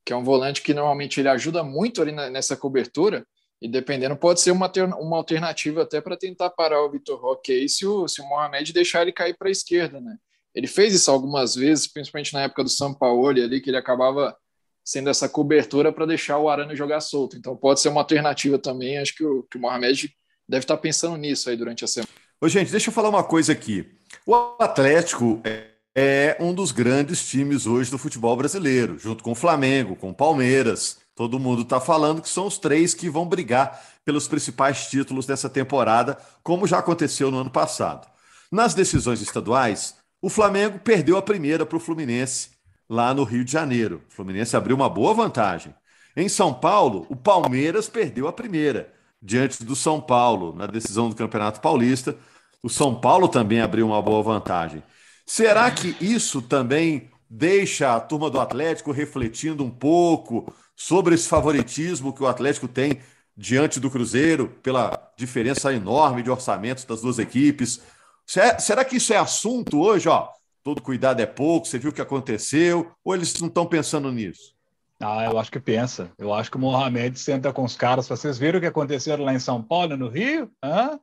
que 0.05 0.11
é 0.11 0.15
um 0.15 0.23
volante 0.23 0.61
que 0.61 0.73
normalmente 0.73 1.21
ele 1.21 1.29
ajuda 1.29 1.63
muito 1.63 2.01
ali 2.01 2.11
na, 2.11 2.29
nessa 2.29 2.57
cobertura, 2.57 3.25
e 3.61 3.69
dependendo, 3.69 4.17
pode 4.17 4.41
ser 4.41 4.51
uma, 4.51 4.69
uma 4.99 5.15
alternativa 5.15 5.83
até 5.83 6.01
para 6.01 6.17
tentar 6.17 6.49
parar 6.49 6.83
o 6.83 6.91
Vitor 6.91 7.17
Roque 7.17 7.53
aí 7.53 7.69
se 7.69 7.85
o, 7.85 8.05
se 8.09 8.21
o 8.21 8.25
Mohamed 8.25 8.73
deixar 8.73 9.03
ele 9.03 9.13
cair 9.13 9.37
para 9.37 9.47
a 9.47 9.51
esquerda, 9.51 10.01
né? 10.01 10.17
Ele 10.53 10.67
fez 10.67 10.93
isso 10.93 11.09
algumas 11.09 11.55
vezes, 11.55 11.87
principalmente 11.87 12.33
na 12.33 12.43
época 12.43 12.63
do 12.63 12.69
São 12.69 12.93
Paulo 12.93 13.27
ali, 13.27 13.59
que 13.59 13.69
ele 13.69 13.77
acabava 13.77 14.35
sendo 14.83 15.09
essa 15.09 15.29
cobertura 15.29 15.91
para 15.91 16.05
deixar 16.05 16.37
o 16.37 16.49
Arana 16.49 16.75
jogar 16.75 16.99
solto. 16.99 17.37
Então 17.37 17.55
pode 17.55 17.79
ser 17.79 17.89
uma 17.89 18.01
alternativa 18.01 18.59
também. 18.59 18.97
Acho 18.97 19.15
que 19.15 19.23
o, 19.23 19.43
que 19.43 19.57
o 19.57 19.61
Mohamed 19.61 20.13
deve 20.47 20.63
estar 20.63 20.75
tá 20.75 20.81
pensando 20.81 21.17
nisso 21.17 21.49
aí 21.49 21.55
durante 21.55 21.83
a 21.83 21.87
semana. 21.87 22.09
Ô, 22.39 22.47
gente, 22.47 22.71
deixa 22.71 22.89
eu 22.89 22.93
falar 22.93 23.09
uma 23.09 23.23
coisa 23.23 23.53
aqui. 23.53 23.89
O 24.25 24.35
Atlético 24.59 25.41
é, 25.45 25.67
é 25.95 26.37
um 26.39 26.53
dos 26.53 26.71
grandes 26.71 27.25
times 27.25 27.65
hoje 27.65 27.89
do 27.89 27.97
futebol 27.97 28.35
brasileiro, 28.35 28.99
junto 28.99 29.23
com 29.23 29.31
o 29.31 29.35
Flamengo, 29.35 29.95
com 29.95 30.09
o 30.09 30.15
Palmeiras. 30.15 30.99
Todo 31.15 31.39
mundo 31.39 31.61
está 31.61 31.79
falando 31.79 32.21
que 32.21 32.29
são 32.29 32.47
os 32.47 32.57
três 32.57 32.93
que 32.93 33.09
vão 33.09 33.25
brigar 33.25 33.81
pelos 34.03 34.27
principais 34.27 34.87
títulos 34.87 35.25
dessa 35.25 35.49
temporada, 35.49 36.17
como 36.43 36.67
já 36.67 36.79
aconteceu 36.79 37.31
no 37.31 37.37
ano 37.37 37.49
passado. 37.49 38.07
Nas 38.51 38.73
decisões 38.73 39.21
estaduais, 39.21 39.95
o 40.23 40.29
Flamengo 40.29 40.79
perdeu 40.79 41.17
a 41.17 41.21
primeira 41.21 41.65
para 41.65 41.75
o 41.75 41.81
Fluminense 41.81 42.51
lá 42.89 43.13
no 43.13 43.25
Rio 43.25 43.43
de 43.43 43.51
Janeiro. 43.51 44.01
O 44.09 44.13
Fluminense 44.13 44.55
abriu 44.55 44.73
uma 44.73 44.87
boa 44.87 45.13
vantagem. 45.13 45.75
Em 46.15 46.29
São 46.29 46.53
Paulo, 46.53 47.05
o 47.09 47.15
Palmeiras 47.15 47.89
perdeu 47.89 48.25
a 48.25 48.31
primeira 48.31 48.93
diante 49.21 49.65
do 49.65 49.75
São 49.75 49.99
Paulo 49.99 50.55
na 50.55 50.65
decisão 50.65 51.09
do 51.09 51.15
Campeonato 51.15 51.59
Paulista. 51.59 52.15
O 52.61 52.69
São 52.69 52.95
Paulo 52.95 53.27
também 53.27 53.59
abriu 53.59 53.85
uma 53.85 54.01
boa 54.01 54.23
vantagem. 54.23 54.81
Será 55.25 55.69
que 55.69 55.93
isso 55.99 56.41
também 56.41 57.09
deixa 57.29 57.93
a 57.93 57.99
turma 57.99 58.29
do 58.29 58.39
Atlético 58.39 58.93
refletindo 58.93 59.61
um 59.61 59.69
pouco 59.69 60.53
sobre 60.73 61.15
esse 61.15 61.27
favoritismo 61.27 62.13
que 62.13 62.23
o 62.23 62.27
Atlético 62.27 62.69
tem 62.69 63.01
diante 63.35 63.77
do 63.77 63.91
Cruzeiro, 63.91 64.47
pela 64.63 65.11
diferença 65.17 65.73
enorme 65.73 66.23
de 66.23 66.31
orçamentos 66.31 66.85
das 66.85 67.01
duas 67.01 67.19
equipes? 67.19 67.81
Será 68.25 68.83
que 68.85 68.97
isso 68.97 69.13
é 69.13 69.17
assunto 69.17 69.79
hoje? 69.81 70.07
Ó, 70.07 70.29
todo 70.63 70.81
cuidado 70.81 71.21
é 71.21 71.25
pouco, 71.25 71.67
você 71.67 71.77
viu 71.77 71.91
o 71.91 71.93
que 71.93 72.01
aconteceu, 72.01 72.91
ou 73.03 73.13
eles 73.13 73.39
não 73.39 73.47
estão 73.47 73.65
pensando 73.65 74.11
nisso? 74.11 74.53
Ah, 74.99 75.25
eu 75.25 75.37
acho 75.37 75.51
que 75.51 75.59
pensa. 75.59 76.09
Eu 76.17 76.33
acho 76.33 76.49
que 76.49 76.55
o 76.55 76.59
Mohamed 76.59 77.19
senta 77.19 77.51
com 77.51 77.63
os 77.63 77.75
caras. 77.75 78.07
Vocês 78.07 78.37
viram 78.37 78.57
o 78.57 78.61
que 78.61 78.67
aconteceu 78.67 79.17
lá 79.21 79.33
em 79.33 79.39
São 79.39 79.61
Paulo, 79.61 79.97
no 79.97 80.07
Rio? 80.07 80.49
Hã? 80.63 80.97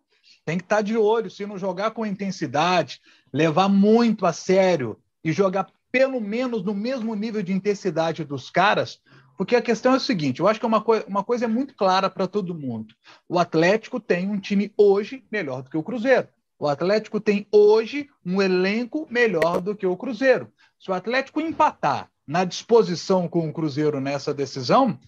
Tem 0.45 0.57
que 0.57 0.65
estar 0.65 0.77
tá 0.77 0.83
de 0.83 0.97
olho. 0.97 1.31
Se 1.31 1.45
não 1.45 1.59
jogar 1.59 1.91
com 1.91 2.07
intensidade, 2.07 3.01
levar 3.33 3.69
muito 3.69 4.25
a 4.25 4.33
sério 4.33 4.97
e 5.23 5.33
jogar 5.33 5.67
pelo 5.93 6.21
menos 6.21 6.63
no 6.63 6.75
mesmo 6.75 7.15
nível 7.15 7.43
de 7.43 7.53
intensidade 7.53 8.25
dos 8.25 8.49
caras, 8.49 9.01
porque 9.37 9.57
a 9.57 9.63
questão 9.63 9.95
é 9.95 9.97
o 9.97 10.01
seguinte: 10.01 10.41
eu 10.41 10.49
acho 10.49 10.59
que 10.59 10.65
é 10.65 10.69
uma, 10.69 10.81
coi 10.81 11.05
uma 11.07 11.25
coisa 11.25 11.45
é 11.45 11.49
muito 11.49 11.75
clara 11.75 12.09
para 12.09 12.27
todo 12.27 12.55
mundo. 12.55 12.95
O 13.29 13.39
Atlético 13.39 14.01
tem 14.01 14.29
um 14.31 14.39
time 14.39 14.73
hoje 14.77 15.25
melhor 15.31 15.63
do 15.63 15.71
que 15.71 15.77
o 15.77 15.83
Cruzeiro. 15.83 16.29
O 16.61 16.69
Atlético 16.69 17.19
tem 17.19 17.47
hoje 17.51 18.11
um 18.25 18.43
elenco 18.43 19.09
melhor 19.11 19.63
do 19.63 19.75
que 19.75 19.87
o 19.87 19.97
Cruzeiro. 19.97 20.53
Se 20.79 20.91
o 20.91 20.95
Atlético 20.95 21.41
empatar 21.41 22.11
na 22.27 22.45
disposição 22.45 23.27
com 23.27 23.49
o 23.49 23.53
Cruzeiro 23.53 23.99
nessa 23.99 24.35
decisão, 24.35 25.01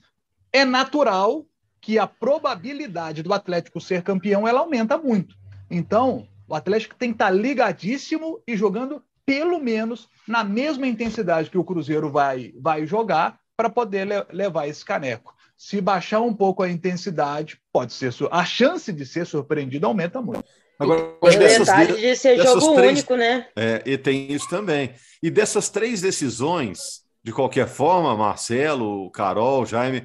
é 0.51 0.65
natural 0.65 1.45
que 1.79 1.99
a 1.99 2.07
probabilidade 2.07 3.23
do 3.23 3.35
Atlético 3.35 3.83
ser 3.83 4.03
campeão 4.03 4.49
ela 4.49 4.61
aumenta 4.61 4.97
muito. 4.97 5.37
Então, 5.71 6.27
o 6.49 6.55
Atlético 6.55 6.95
tem 6.95 7.11
que 7.11 7.17
estar 7.17 7.31
ligadíssimo 7.31 8.43
e 8.49 8.57
jogando 8.57 9.05
pelo 9.27 9.59
menos 9.59 10.09
na 10.27 10.43
mesma 10.43 10.87
intensidade 10.87 11.51
que 11.51 11.59
o 11.59 11.65
Cruzeiro 11.65 12.11
vai, 12.11 12.55
vai 12.63 12.87
jogar 12.87 13.39
para 13.55 13.69
poder 13.69 14.07
le 14.07 14.25
levar 14.33 14.69
esse 14.69 14.83
caneco. 14.83 15.35
Se 15.55 15.83
baixar 15.83 16.23
um 16.23 16.33
pouco 16.33 16.63
a 16.63 16.71
intensidade, 16.71 17.61
pode 17.71 17.93
ser 17.93 18.11
a 18.31 18.43
chance 18.43 18.91
de 18.91 19.05
ser 19.05 19.27
surpreendido 19.27 19.87
aumenta 19.87 20.23
muito. 20.23 20.45
Agora, 20.83 21.17
tem 21.21 21.39
dessas, 21.39 21.87
de, 21.89 22.01
de 22.01 22.17
ser 22.17 22.43
jogo 22.43 22.75
três, 22.75 22.99
único, 22.99 23.17
né? 23.17 23.47
É, 23.57 23.83
e 23.87 23.97
tem 23.97 24.33
isso 24.33 24.49
também. 24.49 24.95
E 25.23 25.31
dessas 25.31 25.69
três 25.69 26.01
decisões, 26.01 27.03
de 27.23 27.33
qualquer 27.33 27.69
forma, 27.69 28.17
Marcelo, 28.17 29.11
Carol, 29.11 29.65
Jaime, 29.65 30.05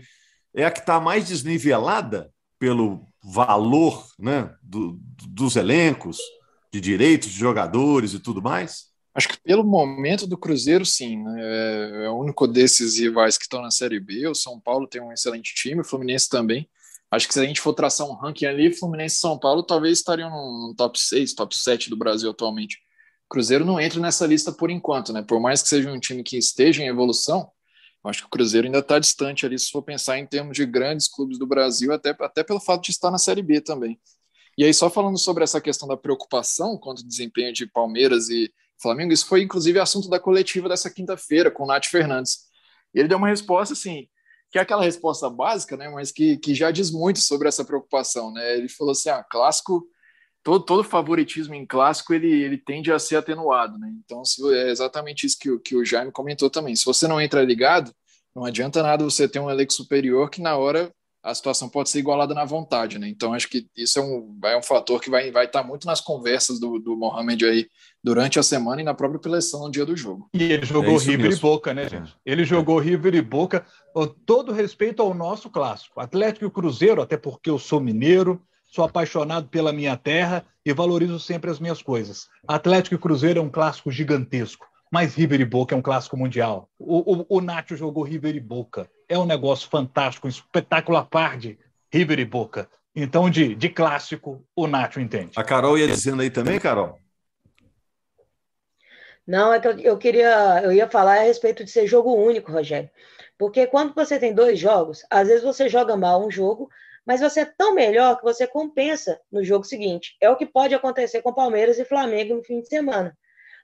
é 0.56 0.66
a 0.66 0.72
que 0.72 0.80
está 0.80 1.00
mais 1.00 1.28
desnivelada 1.28 2.32
pelo 2.60 3.06
valor 3.24 4.06
né, 4.18 4.54
do, 4.62 5.00
dos 5.28 5.56
elencos, 5.56 6.18
de 6.72 6.80
direitos 6.80 7.30
de 7.30 7.38
jogadores 7.38 8.14
e 8.14 8.20
tudo 8.20 8.42
mais? 8.42 8.88
Acho 9.14 9.30
que 9.30 9.40
pelo 9.42 9.64
momento 9.64 10.28
do 10.28 10.38
Cruzeiro, 10.38 10.86
sim. 10.86 11.24
Né? 11.24 11.42
É, 11.42 12.06
é 12.06 12.10
o 12.10 12.20
único 12.20 12.48
desses 12.48 13.00
rivais 13.00 13.38
que 13.38 13.46
estão 13.46 13.62
na 13.62 13.72
Série 13.72 14.00
B. 14.00 14.28
O 14.28 14.36
São 14.36 14.60
Paulo 14.60 14.88
tem 14.88 15.02
um 15.02 15.12
excelente 15.12 15.56
time, 15.56 15.82
o 15.82 15.84
Fluminense 15.84 16.30
também. 16.30 16.70
Acho 17.10 17.28
que 17.28 17.34
se 17.34 17.40
a 17.40 17.46
gente 17.46 17.62
for 17.62 17.74
traçar 17.74 18.08
um 18.08 18.14
ranking 18.14 18.46
ali, 18.46 18.74
Fluminense 18.74 19.16
e 19.16 19.20
São 19.20 19.40
Paulo 19.40 19.64
talvez 19.64 20.00
estariam 20.00 20.30
no 20.30 20.74
top 20.76 21.00
6, 21.00 21.34
top 21.34 21.58
7 21.58 21.90
do 21.90 21.96
Brasil 21.96 22.30
atualmente. 22.30 22.80
Cruzeiro 23.30 23.66
não 23.66 23.80
entra 23.80 24.00
nessa 24.00 24.26
lista 24.26 24.52
por 24.52 24.70
enquanto, 24.70 25.12
né? 25.12 25.22
Por 25.22 25.40
mais 25.40 25.62
que 25.62 25.70
seja 25.70 25.92
um 25.92 26.00
time 26.00 26.24
que 26.24 26.38
esteja 26.38 26.84
em 26.84 26.88
evolução, 26.88 27.50
acho 28.04 28.22
que 28.22 28.28
o 28.28 28.30
Cruzeiro 28.30 28.68
ainda 28.68 28.80
está 28.80 29.00
distante 29.00 29.46
ali, 29.46 29.60
se 29.60 29.70
for 29.70 29.82
pensar 29.82 30.18
em 30.18 30.26
termos 30.26 30.56
de 30.56 30.66
grandes 30.66 31.08
clubes 31.08 31.38
do 31.38 31.46
Brasil, 31.46 31.92
até, 31.94 32.16
até 32.20 32.44
pelo 32.44 32.60
fato 32.60 32.84
de 32.84 32.92
estar 32.92 33.12
na 33.12 33.18
Série 33.18 33.42
B 33.42 33.60
também. 33.60 34.00
E 34.58 34.64
aí, 34.64 34.74
só 34.74 34.90
falando 34.90 35.18
sobre 35.18 35.44
essa 35.44 35.62
questão 35.62 35.88
da 35.88 35.98
preocupação 35.98 36.78
quanto 36.78 37.02
ao 37.02 37.08
desempenho 37.08 37.54
de 37.54 37.68
Palmeiras 37.68 38.30
e 38.30 38.52
Flamengo, 38.82 39.14
isso 39.14 39.28
foi 39.28 39.42
inclusive 39.44 39.80
assunto 39.80 40.10
da 40.10 40.20
coletiva 40.20 40.70
dessa 40.70 40.90
quinta-feira 40.90 41.52
com 41.52 41.64
o 41.64 41.68
Nath 41.68 41.86
Fernandes. 41.86 42.48
E 42.94 43.00
ele 43.00 43.08
deu 43.08 43.18
uma 43.18 43.28
resposta 43.28 43.74
assim, 43.74 44.08
que 44.58 44.60
é 44.60 44.64
aquela 44.64 44.84
resposta 44.84 45.30
básica, 45.30 45.78
né, 45.78 45.88
mas 45.88 46.12
que, 46.12 46.38
que 46.38 46.56
já 46.56 46.72
diz 46.72 46.90
muito 46.90 47.20
sobre 47.20 47.48
essa 47.48 47.64
preocupação, 47.64 48.34
né? 48.34 48.58
Ele 48.58 48.68
falou 48.68 48.92
assim: 48.92 49.10
ah, 49.10 49.24
clássico, 49.24 49.88
todo, 50.44 50.66
todo 50.66 50.84
favoritismo 50.84 51.54
em 51.54 51.66
clássico 51.66 52.14
ele, 52.14 52.28
ele 52.28 52.58
tende 52.58 52.92
a 52.92 52.98
ser 52.98 53.18
atenuado, 53.18 53.78
né? 53.78 53.94
Então, 54.04 54.26
se, 54.26 54.42
é 54.56 54.72
exatamente 54.72 55.28
isso 55.28 55.38
que, 55.40 55.60
que 55.60 55.76
o 55.76 55.86
Jaime 55.86 56.12
comentou 56.12 56.50
também. 56.50 56.76
Se 56.76 56.86
você 56.86 57.08
não 57.08 57.22
entra 57.22 57.44
ligado, 57.44 57.94
não 58.36 58.46
adianta 58.46 58.82
nada 58.82 59.04
você 59.04 59.28
ter 59.28 59.40
um 59.40 59.50
elenco 59.50 59.74
superior 59.74 60.30
que 60.30 60.42
na 60.42 60.58
hora 60.58 60.92
a 61.28 61.36
situação 61.36 61.68
pode 61.68 61.90
ser 61.90 62.00
igualada 62.00 62.34
na 62.34 62.46
vontade, 62.46 62.98
né? 62.98 63.10
Então 63.10 63.34
acho 63.34 63.50
que 63.50 63.68
isso 63.76 64.00
é 64.00 64.02
um, 64.02 64.40
é 64.46 64.58
um 64.58 64.64
fator 64.64 65.02
que 65.02 65.10
vai, 65.10 65.30
vai 65.30 65.44
estar 65.44 65.62
muito 65.62 65.86
nas 65.86 66.00
conversas 66.00 66.58
do, 66.58 66.80
do 66.80 66.96
Mohamed 66.96 67.46
aí 67.46 67.68
durante 68.02 68.40
a 68.40 68.44
semana 68.44 68.80
e 68.80 68.86
na 68.86 68.94
própria 68.94 69.22
seleção 69.22 69.64
no 69.64 69.72
dia 69.72 69.86
do 69.86 69.96
jogo. 69.96 70.30
E 70.34 70.42
ele 70.42 70.66
jogou 70.66 70.96
é 70.96 71.00
River 71.00 71.30
mesmo. 71.30 71.34
e 71.34 71.42
Boca, 71.42 71.74
né, 71.74 71.90
gente? 71.90 72.16
Ele 72.26 72.46
jogou 72.46 72.80
River 72.80 73.14
e 73.14 73.22
Boca, 73.22 73.66
todo 74.26 74.54
respeito 74.54 75.02
ao 75.02 75.14
nosso 75.14 75.50
clássico. 75.50 76.00
Atlético 76.00 76.46
e 76.46 76.50
Cruzeiro, 76.50 77.02
até 77.02 77.18
porque 77.18 77.50
eu 77.50 77.60
sou 77.60 77.82
mineiro, 77.82 78.42
sou 78.72 78.86
apaixonado 78.86 79.50
pela 79.50 79.74
minha 79.74 79.98
terra 79.98 80.46
e 80.66 80.72
valorizo 80.72 81.20
sempre 81.20 81.52
as 81.52 81.60
minhas 81.60 81.82
coisas. 81.82 82.28
Atlético 82.48 82.96
e 82.96 82.98
Cruzeiro 82.98 83.40
é 83.40 83.44
um 83.44 83.50
clássico 83.50 83.92
gigantesco 83.92 84.66
mas 84.92 85.16
River 85.16 85.42
e 85.42 85.46
Boca 85.46 85.76
é 85.76 85.78
um 85.78 85.82
clássico 85.82 86.18
mundial. 86.18 86.70
O, 86.78 87.16
o, 87.16 87.26
o 87.30 87.42
Nacho 87.42 87.76
jogou 87.76 88.04
River 88.04 88.36
e 88.36 88.40
Boca. 88.40 88.90
É 89.08 89.18
um 89.18 89.26
negócio 89.26 89.70
fantástico, 89.70 90.28
um 90.28 90.30
espetáculo 90.30 90.98
à 90.98 91.06
par 91.06 91.38
de 91.38 91.58
River 91.92 92.20
e 92.20 92.26
Boca. 92.26 92.70
Então, 92.96 93.30
de, 93.30 93.54
de 93.54 93.70
clássico, 93.70 94.44
o 94.56 94.68
Nacho 94.68 95.00
entende. 95.00 95.34
A 95.36 95.44
Carol 95.44 95.78
ia 95.78 95.88
dizendo 95.88 96.22
aí 96.22 96.30
também, 96.30 96.60
Carol? 96.60 96.98
Não, 99.26 99.54
é 99.54 99.60
que 99.60 99.68
eu, 99.68 99.78
eu 99.80 99.98
queria, 99.98 100.62
eu 100.64 100.72
ia 100.72 100.90
falar 100.90 101.18
a 101.18 101.24
respeito 101.24 101.64
de 101.64 101.70
ser 101.70 101.86
jogo 101.86 102.16
único, 102.16 102.52
Rogério. 102.52 102.90
Porque 103.38 103.68
quando 103.68 103.94
você 103.94 104.18
tem 104.18 104.34
dois 104.34 104.58
jogos, 104.58 105.06
às 105.10 105.28
vezes 105.28 105.44
você 105.44 105.70
joga 105.70 105.96
mal 105.96 106.26
um 106.26 106.32
jogo, 106.32 106.70
mas 107.06 107.22
você 107.22 107.42
é 107.42 107.46
tão 107.46 107.74
melhor 107.74 108.18
que 108.18 108.24
você 108.24 108.48
compensa 108.48 109.20
no 109.32 109.44
jogo 109.44 109.64
seguinte. 109.64 110.18
É 110.20 110.30
o 110.30 110.36
que 110.36 110.46
pode 110.46 110.74
acontecer 110.74 111.22
com 111.22 111.34
Palmeiras 111.34 111.78
e 111.78 111.86
Flamengo 111.86 112.36
no 112.36 112.44
fim 112.44 112.62
de 112.62 112.68
semana. 112.68 113.18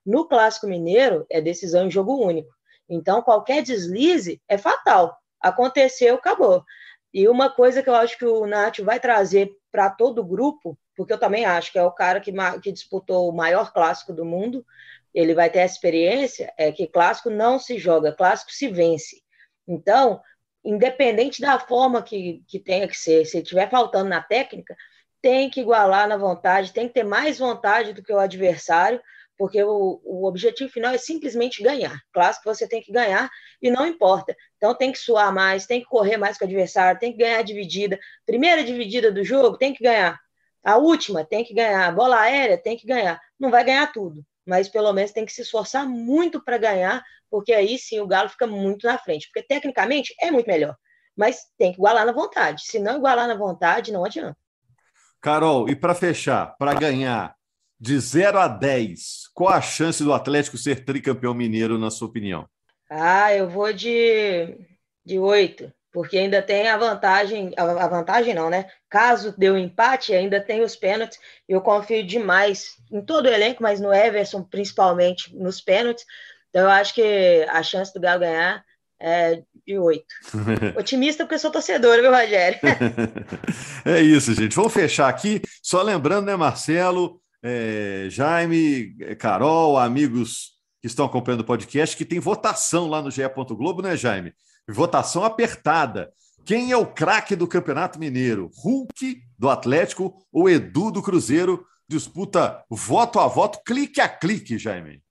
No 0.06 0.28
Clássico 0.28 0.68
Mineiro, 0.68 1.26
é 1.30 1.42
decisão 1.42 1.88
em 1.88 1.92
jogo 1.92 2.24
único. 2.24 2.54
Então, 2.90 3.22
qualquer 3.22 3.64
deslize 3.64 4.42
é 4.48 4.58
fatal. 4.58 5.18
Aconteceu, 5.40 6.16
acabou. 6.16 6.64
E 7.14 7.28
uma 7.28 7.50
coisa 7.50 7.84
que 7.84 7.90
eu 7.90 7.96
acho 7.96 8.18
que 8.18 8.26
o 8.26 8.46
Nath 8.46 8.80
vai 8.80 9.00
trazer 9.00 9.52
para 9.72 9.90
todo 9.90 10.20
o 10.20 10.26
grupo, 10.26 10.78
porque 10.96 11.14
eu 11.14 11.18
também 11.18 11.46
acho 11.46 11.72
que 11.72 11.80
é 11.80 11.84
o 11.84 11.92
cara 11.92 12.20
que, 12.20 12.34
que 12.62 12.72
disputou 12.72 13.30
o 13.30 13.36
maior 13.36 13.72
clássico 13.72 14.14
do 14.14 14.26
mundo, 14.26 14.66
ele 15.14 15.34
vai 15.34 15.50
ter 15.50 15.60
a 15.60 15.66
experiência, 15.66 16.52
é 16.58 16.72
que 16.72 16.88
clássico 16.88 17.30
não 17.30 17.60
se 17.60 17.78
joga, 17.78 18.12
clássico 18.12 18.52
se 18.52 18.68
vence. 18.68 19.22
Então, 19.68 20.22
independente 20.64 21.40
da 21.40 21.60
forma 21.60 22.02
que, 22.02 22.44
que 22.48 22.60
tenha 22.60 22.88
que 22.88 22.98
ser, 22.98 23.26
se 23.26 23.38
estiver 23.38 23.70
faltando 23.70 24.10
na 24.10 24.22
técnica, 24.22 24.76
tem 25.22 25.50
que 25.50 25.62
igualar 25.62 26.08
na 26.08 26.18
vontade, 26.18 26.74
tem 26.74 26.88
que 26.88 26.94
ter 26.96 27.04
mais 27.04 27.38
vontade 27.38 27.94
do 27.94 28.04
que 28.04 28.12
o 28.12 28.20
adversário, 28.20 29.02
porque 29.38 29.64
o, 29.64 30.02
o 30.04 30.26
objetivo 30.28 30.72
final 30.72 30.94
é 30.94 30.98
simplesmente 30.98 31.64
ganhar. 31.64 32.00
Clássico 32.14 32.54
você 32.54 32.68
tem 32.68 32.82
que 32.82 32.92
ganhar 32.92 33.30
e 33.62 33.72
não 33.72 33.86
importa. 33.86 34.36
Então 34.58 34.76
tem 34.76 34.92
que 34.92 35.00
suar 35.00 35.34
mais, 35.34 35.66
tem 35.66 35.82
que 35.82 35.88
correr 35.88 36.18
mais 36.18 36.38
com 36.38 36.46
o 36.46 36.48
adversário, 36.48 37.00
tem 37.00 37.12
que 37.12 37.18
ganhar 37.18 37.40
a 37.40 37.44
dividida. 37.44 38.00
Primeira 38.26 38.64
dividida 38.64 39.12
do 39.12 39.24
jogo 39.24 39.58
tem 39.58 39.74
que 39.74 39.84
ganhar. 39.84 40.20
A 40.64 40.78
última 40.78 41.26
tem 41.26 41.44
que 41.44 41.54
ganhar. 41.54 41.88
A 41.88 41.92
bola 41.92 42.20
aérea 42.20 42.58
tem 42.58 42.78
que 42.78 42.88
ganhar. 42.88 43.20
Não 43.40 43.50
vai 43.52 43.64
ganhar 43.64 43.92
tudo, 43.92 44.24
mas 44.46 44.70
pelo 44.70 44.94
menos 44.94 45.12
tem 45.12 45.26
que 45.26 45.34
se 45.34 45.42
esforçar 45.42 45.88
muito 45.88 46.42
para 46.44 46.58
ganhar, 46.58 47.04
porque 47.30 47.54
aí 47.54 47.78
sim 47.78 48.00
o 48.00 48.08
Galo 48.08 48.30
fica 48.30 48.48
muito 48.48 48.88
na 48.88 48.98
frente. 48.98 49.28
Porque 49.28 49.46
tecnicamente 49.46 50.16
é 50.22 50.32
muito 50.32 50.48
melhor, 50.48 50.76
mas 51.18 51.40
tem 51.58 51.72
que 51.72 51.78
igualar 51.80 52.06
na 52.06 52.14
vontade. 52.14 52.64
Se 52.66 52.80
não 52.80 52.98
igualar 52.98 53.28
na 53.28 53.36
vontade, 53.36 53.92
não 53.92 54.06
adianta. 54.06 54.38
Carol, 55.20 55.70
e 55.70 55.76
para 55.76 55.96
fechar, 55.96 56.56
para 56.58 56.74
ganhar, 56.74 57.34
de 57.84 58.00
0 58.00 58.40
a 58.40 58.48
10, 58.48 59.28
qual 59.34 59.50
a 59.50 59.60
chance 59.60 60.02
do 60.02 60.14
Atlético 60.14 60.58
ser 60.58 60.86
tricampeão 60.86 61.34
mineiro, 61.34 61.78
na 61.78 61.92
sua 61.92 62.08
opinião? 62.08 62.48
Ah, 62.90 63.34
eu 63.36 63.50
vou 63.50 63.74
de, 63.74 64.56
de 65.06 65.20
8, 65.20 65.70
porque 65.92 66.18
ainda 66.18 66.42
tem 66.42 66.70
a 66.70 66.78
vantagem, 66.78 67.52
a 67.58 67.88
vantagem 67.90 68.34
não, 68.34 68.50
né? 68.50 68.68
Caso 68.90 69.36
dê 69.38 69.52
um 69.52 69.58
empate, 69.58 70.14
ainda 70.14 70.40
tem 70.40 70.62
os 70.62 70.78
pênaltis. 70.78 71.20
Eu 71.46 71.60
confio 71.60 72.08
demais 72.08 72.78
em 72.90 73.02
todo 73.02 73.26
o 73.26 73.30
elenco, 73.30 73.62
mas 73.62 73.82
no 73.82 73.94
Everson, 73.94 74.44
principalmente 74.44 75.36
nos 75.36 75.60
pênaltis. 75.60 76.06
Então, 76.52 76.62
eu 76.62 76.70
acho 76.70 76.94
que 76.94 77.46
a 77.50 77.62
chance 77.62 77.94
do 77.94 78.00
Galo 78.00 78.22
ganhar 78.22 78.64
é 78.98 79.44
de 79.68 79.78
oito. 79.78 80.06
Otimista 80.80 81.26
porque 81.26 81.38
sou 81.38 81.52
torcedor, 81.52 82.00
viu, 82.00 82.12
Rogério? 82.12 82.60
é 83.84 84.02
isso, 84.02 84.34
gente. 84.34 84.56
Vamos 84.56 84.72
fechar 84.72 85.10
aqui. 85.10 85.42
Só 85.62 85.82
lembrando, 85.82 86.28
né, 86.28 86.36
Marcelo, 86.38 87.22
é, 87.44 88.08
Jaime, 88.10 88.96
Carol, 89.20 89.78
amigos 89.78 90.54
que 90.82 90.88
estão 90.88 91.06
acompanhando 91.06 91.42
o 91.42 91.46
podcast, 91.46 91.96
que 91.96 92.06
tem 92.06 92.20
votação 92.20 92.88
lá 92.88 93.02
no 93.02 93.12
GE. 93.12 93.22
Globo, 93.50 93.82
né, 93.82 93.96
Jaime? 93.96 94.34
Votação 94.68 95.24
apertada. 95.24 96.12
Quem 96.46 96.72
é 96.72 96.78
o 96.78 96.86
craque 96.86 97.36
do 97.36 97.48
Campeonato 97.48 98.00
Mineiro? 98.00 98.50
Hulk 98.58 99.22
do 99.38 99.50
Atlético 99.50 100.14
ou 100.32 100.50
Edu 100.50 100.92
do 100.92 101.02
Cruzeiro? 101.02 101.66
Disputa 101.88 102.64
voto 102.70 103.20
a 103.20 103.28
voto, 103.28 103.60
clique 103.66 104.02
a 104.02 104.10
clique, 104.10 104.58
Jaime. 104.58 105.02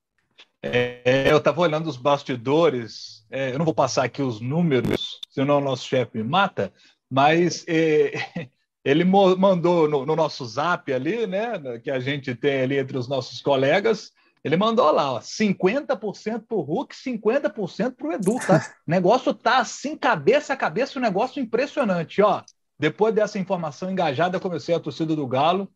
É, 0.62 1.31
eu 1.31 1.38
estava 1.38 1.61
olhando 1.61 1.88
os 1.88 1.97
bastidores, 1.97 3.27
é, 3.31 3.53
eu 3.53 3.59
não 3.59 3.64
vou 3.64 3.75
passar 3.75 4.05
aqui 4.05 4.23
os 4.23 4.40
números, 4.40 5.21
senão 5.29 5.59
o 5.59 5.61
nosso 5.61 5.88
chefe 5.88 6.18
me 6.18 6.25
mata, 6.25 6.73
mas 7.11 7.64
é, 7.66 8.12
ele 8.85 9.05
mandou 9.05 9.88
no, 9.88 10.05
no, 10.05 10.16
nosso 10.16 10.45
zap 10.45 10.92
ali, 10.92 11.27
né, 11.27 11.79
que 11.83 11.90
a 11.90 12.01
gente 12.01 12.35
tem 12.35 12.62
ali 12.62 12.79
entre 12.79 12.99
os 12.99 13.09
nossos 13.09 13.40
colegas, 13.40 14.12
ele 14.45 14.57
mandou 14.57 14.90
lá, 14.90 15.12
ó, 15.12 15.21
50% 15.21 16.47
para 16.49 16.57
o 16.57 16.61
Hulk, 16.61 16.95
50% 16.95 17.95
para 17.95 18.09
o 18.09 18.12
Edu, 18.12 18.38
tá? 18.45 18.75
O 18.87 18.90
negócio 18.90 19.33
tá 19.33 19.59
assim, 19.59 19.97
cabeça 19.97 20.53
a 20.53 20.57
cabeça, 20.57 20.99
um 20.99 21.03
negócio 21.03 21.40
impressionante, 21.40 22.21
ó. 22.21 22.42
Depois 22.83 23.14
dessa 23.14 23.38
informação 23.38 23.88
engajada, 23.88 24.40
comecei 24.40 24.75
a 24.75 24.81
torcida 24.81 25.14
do 25.14 25.25
Galo. 25.25 25.68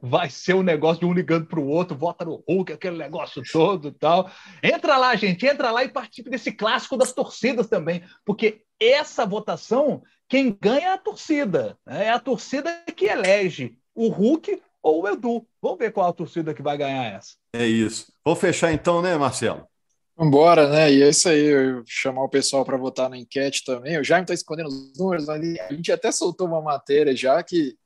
Vai 0.00 0.30
ser 0.30 0.54
um 0.54 0.62
negócio 0.62 1.00
de 1.00 1.04
um 1.04 1.12
ligando 1.12 1.44
para 1.44 1.60
o 1.60 1.68
outro, 1.68 1.94
vota 1.94 2.24
no 2.24 2.42
Hulk, 2.48 2.72
aquele 2.72 2.96
negócio 2.96 3.42
todo 3.52 3.88
e 3.88 3.92
tal. 3.92 4.30
Entra 4.62 4.96
lá, 4.96 5.14
gente, 5.14 5.44
entra 5.44 5.70
lá 5.70 5.84
e 5.84 5.90
participe 5.90 6.30
desse 6.30 6.50
clássico 6.50 6.96
das 6.96 7.12
torcidas 7.12 7.68
também, 7.68 8.02
porque 8.24 8.62
essa 8.80 9.26
votação 9.26 10.02
quem 10.26 10.56
ganha 10.58 10.86
é 10.86 10.92
a 10.94 10.96
torcida. 10.96 11.76
Né? 11.84 12.06
É 12.06 12.10
a 12.10 12.18
torcida 12.18 12.82
que 12.96 13.04
elege 13.04 13.76
o 13.94 14.08
Hulk 14.08 14.58
ou 14.82 15.02
o 15.02 15.08
Edu. 15.08 15.46
Vamos 15.60 15.80
ver 15.80 15.92
qual 15.92 16.08
a 16.08 16.14
torcida 16.14 16.54
que 16.54 16.62
vai 16.62 16.78
ganhar 16.78 17.12
essa. 17.12 17.36
É 17.52 17.66
isso. 17.66 18.10
Vou 18.24 18.34
fechar 18.34 18.72
então, 18.72 19.02
né, 19.02 19.18
Marcelo? 19.18 19.68
Vambora, 20.16 20.68
né? 20.68 20.92
E 20.92 21.02
é 21.02 21.08
isso 21.08 21.28
aí, 21.28 21.44
eu 21.44 21.82
chamar 21.86 22.22
o 22.24 22.28
pessoal 22.28 22.64
para 22.64 22.76
votar 22.76 23.08
na 23.08 23.16
enquete 23.16 23.64
também. 23.64 23.98
O 23.98 24.04
Jaime 24.04 24.24
está 24.24 24.34
escondendo 24.34 24.68
os 24.68 24.96
números 24.96 25.28
ali. 25.28 25.58
A 25.60 25.72
gente 25.72 25.90
até 25.90 26.12
soltou 26.12 26.46
uma 26.46 26.60
matéria 26.60 27.16
já 27.16 27.42
que 27.42 27.76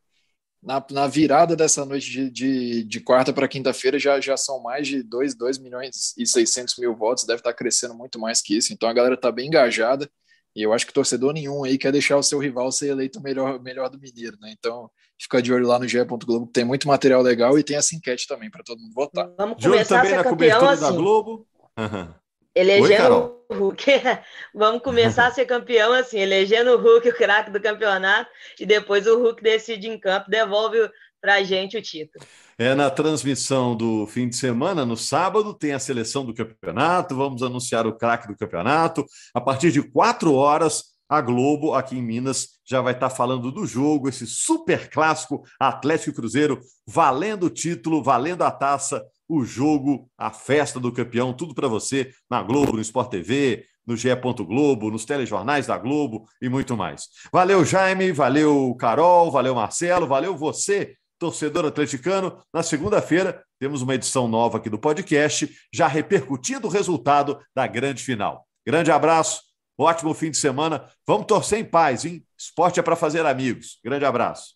na, 0.63 0.85
na 0.91 1.07
virada 1.07 1.55
dessa 1.55 1.85
noite 1.85 2.11
de, 2.11 2.31
de, 2.31 2.83
de 2.83 3.01
quarta 3.01 3.33
para 3.33 3.47
quinta-feira 3.47 3.99
já, 3.99 4.21
já 4.21 4.37
são 4.37 4.61
mais 4.61 4.89
de 4.89 5.03
2, 5.03 5.37
2 5.37 5.59
milhões 5.59 6.13
e 6.19 6.27
600 6.27 6.77
mil 6.79 6.97
votos, 6.97 7.25
deve 7.25 7.39
estar 7.39 7.53
tá 7.53 7.57
crescendo 7.57 7.95
muito 7.95 8.19
mais 8.19 8.43
que 8.43 8.57
isso. 8.57 8.73
Então 8.73 8.89
a 8.89 8.93
galera 8.93 9.15
está 9.15 9.31
bem 9.31 9.47
engajada. 9.47 10.11
E 10.57 10.63
eu 10.63 10.73
acho 10.73 10.87
que 10.87 10.93
torcedor 10.93 11.35
nenhum 11.35 11.65
aí 11.65 11.77
quer 11.77 11.93
deixar 11.93 12.17
o 12.17 12.23
seu 12.23 12.39
rival 12.39 12.73
ser 12.73 12.89
eleito 12.89 13.19
o 13.19 13.23
melhor, 13.23 13.63
melhor 13.63 13.91
do 13.91 14.01
Mineiro, 14.01 14.39
né? 14.41 14.55
Então, 14.59 14.91
fica 15.21 15.43
de 15.43 15.53
olho 15.53 15.67
lá 15.67 15.79
no 15.79 15.87
GE.globo, 15.87 16.47
tem 16.47 16.65
muito 16.65 16.89
material 16.89 17.21
legal 17.21 17.59
e 17.59 17.63
tem 17.63 17.77
essa 17.77 17.95
enquete 17.95 18.27
também 18.27 18.51
para 18.51 18.65
todo 18.65 18.81
mundo 18.81 18.95
votar. 18.95 19.31
Vamos 19.37 19.63
começar 19.63 20.01
a 20.01 20.07
ser 20.07 20.23
campeão 20.25 20.67
assim. 20.67 20.83
da 20.83 20.91
Globo. 20.93 21.47
Uhum. 21.79 22.15
Elegendo 22.55 23.37
Oi, 23.51 23.57
o 23.57 23.59
Hulk. 23.59 23.85
Vamos 24.55 24.83
começar 24.83 25.27
a 25.27 25.31
ser 25.31 25.45
campeão 25.45 25.93
assim, 25.93 26.19
elegendo 26.19 26.71
o 26.73 26.79
Hulk 26.79 27.09
o 27.09 27.15
craque 27.15 27.51
do 27.51 27.61
campeonato 27.61 28.31
e 28.59 28.65
depois 28.65 29.07
o 29.07 29.19
Hulk 29.19 29.43
decide 29.43 29.89
em 29.89 29.99
campo, 29.99 30.31
devolve 30.31 30.91
para 31.21 31.35
a 31.35 31.43
gente 31.43 31.77
o 31.77 31.83
título. 31.83 32.25
É 32.59 32.75
na 32.75 32.91
transmissão 32.91 33.77
do 33.77 34.07
fim 34.07 34.29
de 34.29 34.37
semana, 34.37 34.87
no 34.87 34.97
sábado, 34.97 35.53
tem 35.53 35.75
a 35.75 35.79
seleção 35.79 36.25
do 36.25 36.33
campeonato. 36.33 37.15
Vamos 37.15 37.43
anunciar 37.43 37.87
o 37.87 37.95
craque 37.95 38.27
do 38.27 38.37
campeonato. 38.37 39.05
A 39.35 39.41
partir 39.41 39.71
de 39.71 39.83
quatro 39.83 40.33
horas, 40.33 40.97
a 41.09 41.21
Globo, 41.21 41.75
aqui 41.75 41.97
em 41.97 42.03
Minas, 42.03 42.49
já 42.65 42.81
vai 42.81 42.95
estar 42.95 43.11
falando 43.11 43.53
do 43.53 43.67
jogo, 43.67 44.09
esse 44.09 44.27
super 44.27 44.89
clássico 44.89 45.43
Atlético 45.61 46.11
e 46.11 46.15
Cruzeiro, 46.15 46.61
valendo 46.87 47.47
o 47.47 47.51
título, 47.51 48.03
valendo 48.03 48.43
a 48.43 48.51
taça, 48.51 49.05
o 49.29 49.45
jogo, 49.45 50.09
a 50.17 50.31
festa 50.31 50.79
do 50.79 50.93
campeão, 50.93 51.33
tudo 51.33 51.55
para 51.55 51.69
você 51.69 52.13
na 52.31 52.43
Globo, 52.43 52.73
no 52.73 52.81
Sport 52.81 53.11
TV, 53.11 53.65
no 53.87 53.97
GE. 53.97 54.09
Globo, 54.47 54.91
nos 54.91 55.05
telejornais 55.05 55.67
da 55.67 55.79
Globo 55.79 56.27
e 56.41 56.49
muito 56.49 56.77
mais. 56.77 57.09
Valeu, 57.33 57.65
Jaime, 57.65 58.13
valeu, 58.13 58.75
Carol, 58.79 59.31
valeu, 59.31 59.55
Marcelo, 59.55 60.07
valeu 60.07 60.37
você, 60.37 60.97
torcedor 61.19 61.65
atleticano. 61.65 62.37
Na 62.53 62.63
segunda-feira, 62.63 63.43
temos 63.59 63.83
uma 63.83 63.95
edição 63.95 64.27
nova 64.27 64.59
aqui 64.59 64.69
do 64.69 64.79
podcast, 64.79 65.49
já 65.73 65.87
repercutindo 65.87 66.67
o 66.67 66.71
resultado 66.71 67.39
da 67.55 67.67
grande 67.67 68.03
final. 68.03 68.47
Grande 68.67 68.91
abraço, 68.91 69.43
ótimo 69.79 70.13
fim 70.13 70.31
de 70.31 70.37
semana. 70.37 70.89
Vamos 71.07 71.27
torcer 71.27 71.61
em 71.61 71.65
paz, 71.65 72.05
hein? 72.05 72.25
Esporte 72.37 72.81
é 72.81 72.83
para 72.83 72.97
fazer 72.97 73.25
amigos. 73.25 73.79
Grande 73.85 74.05
abraço. 74.05 74.56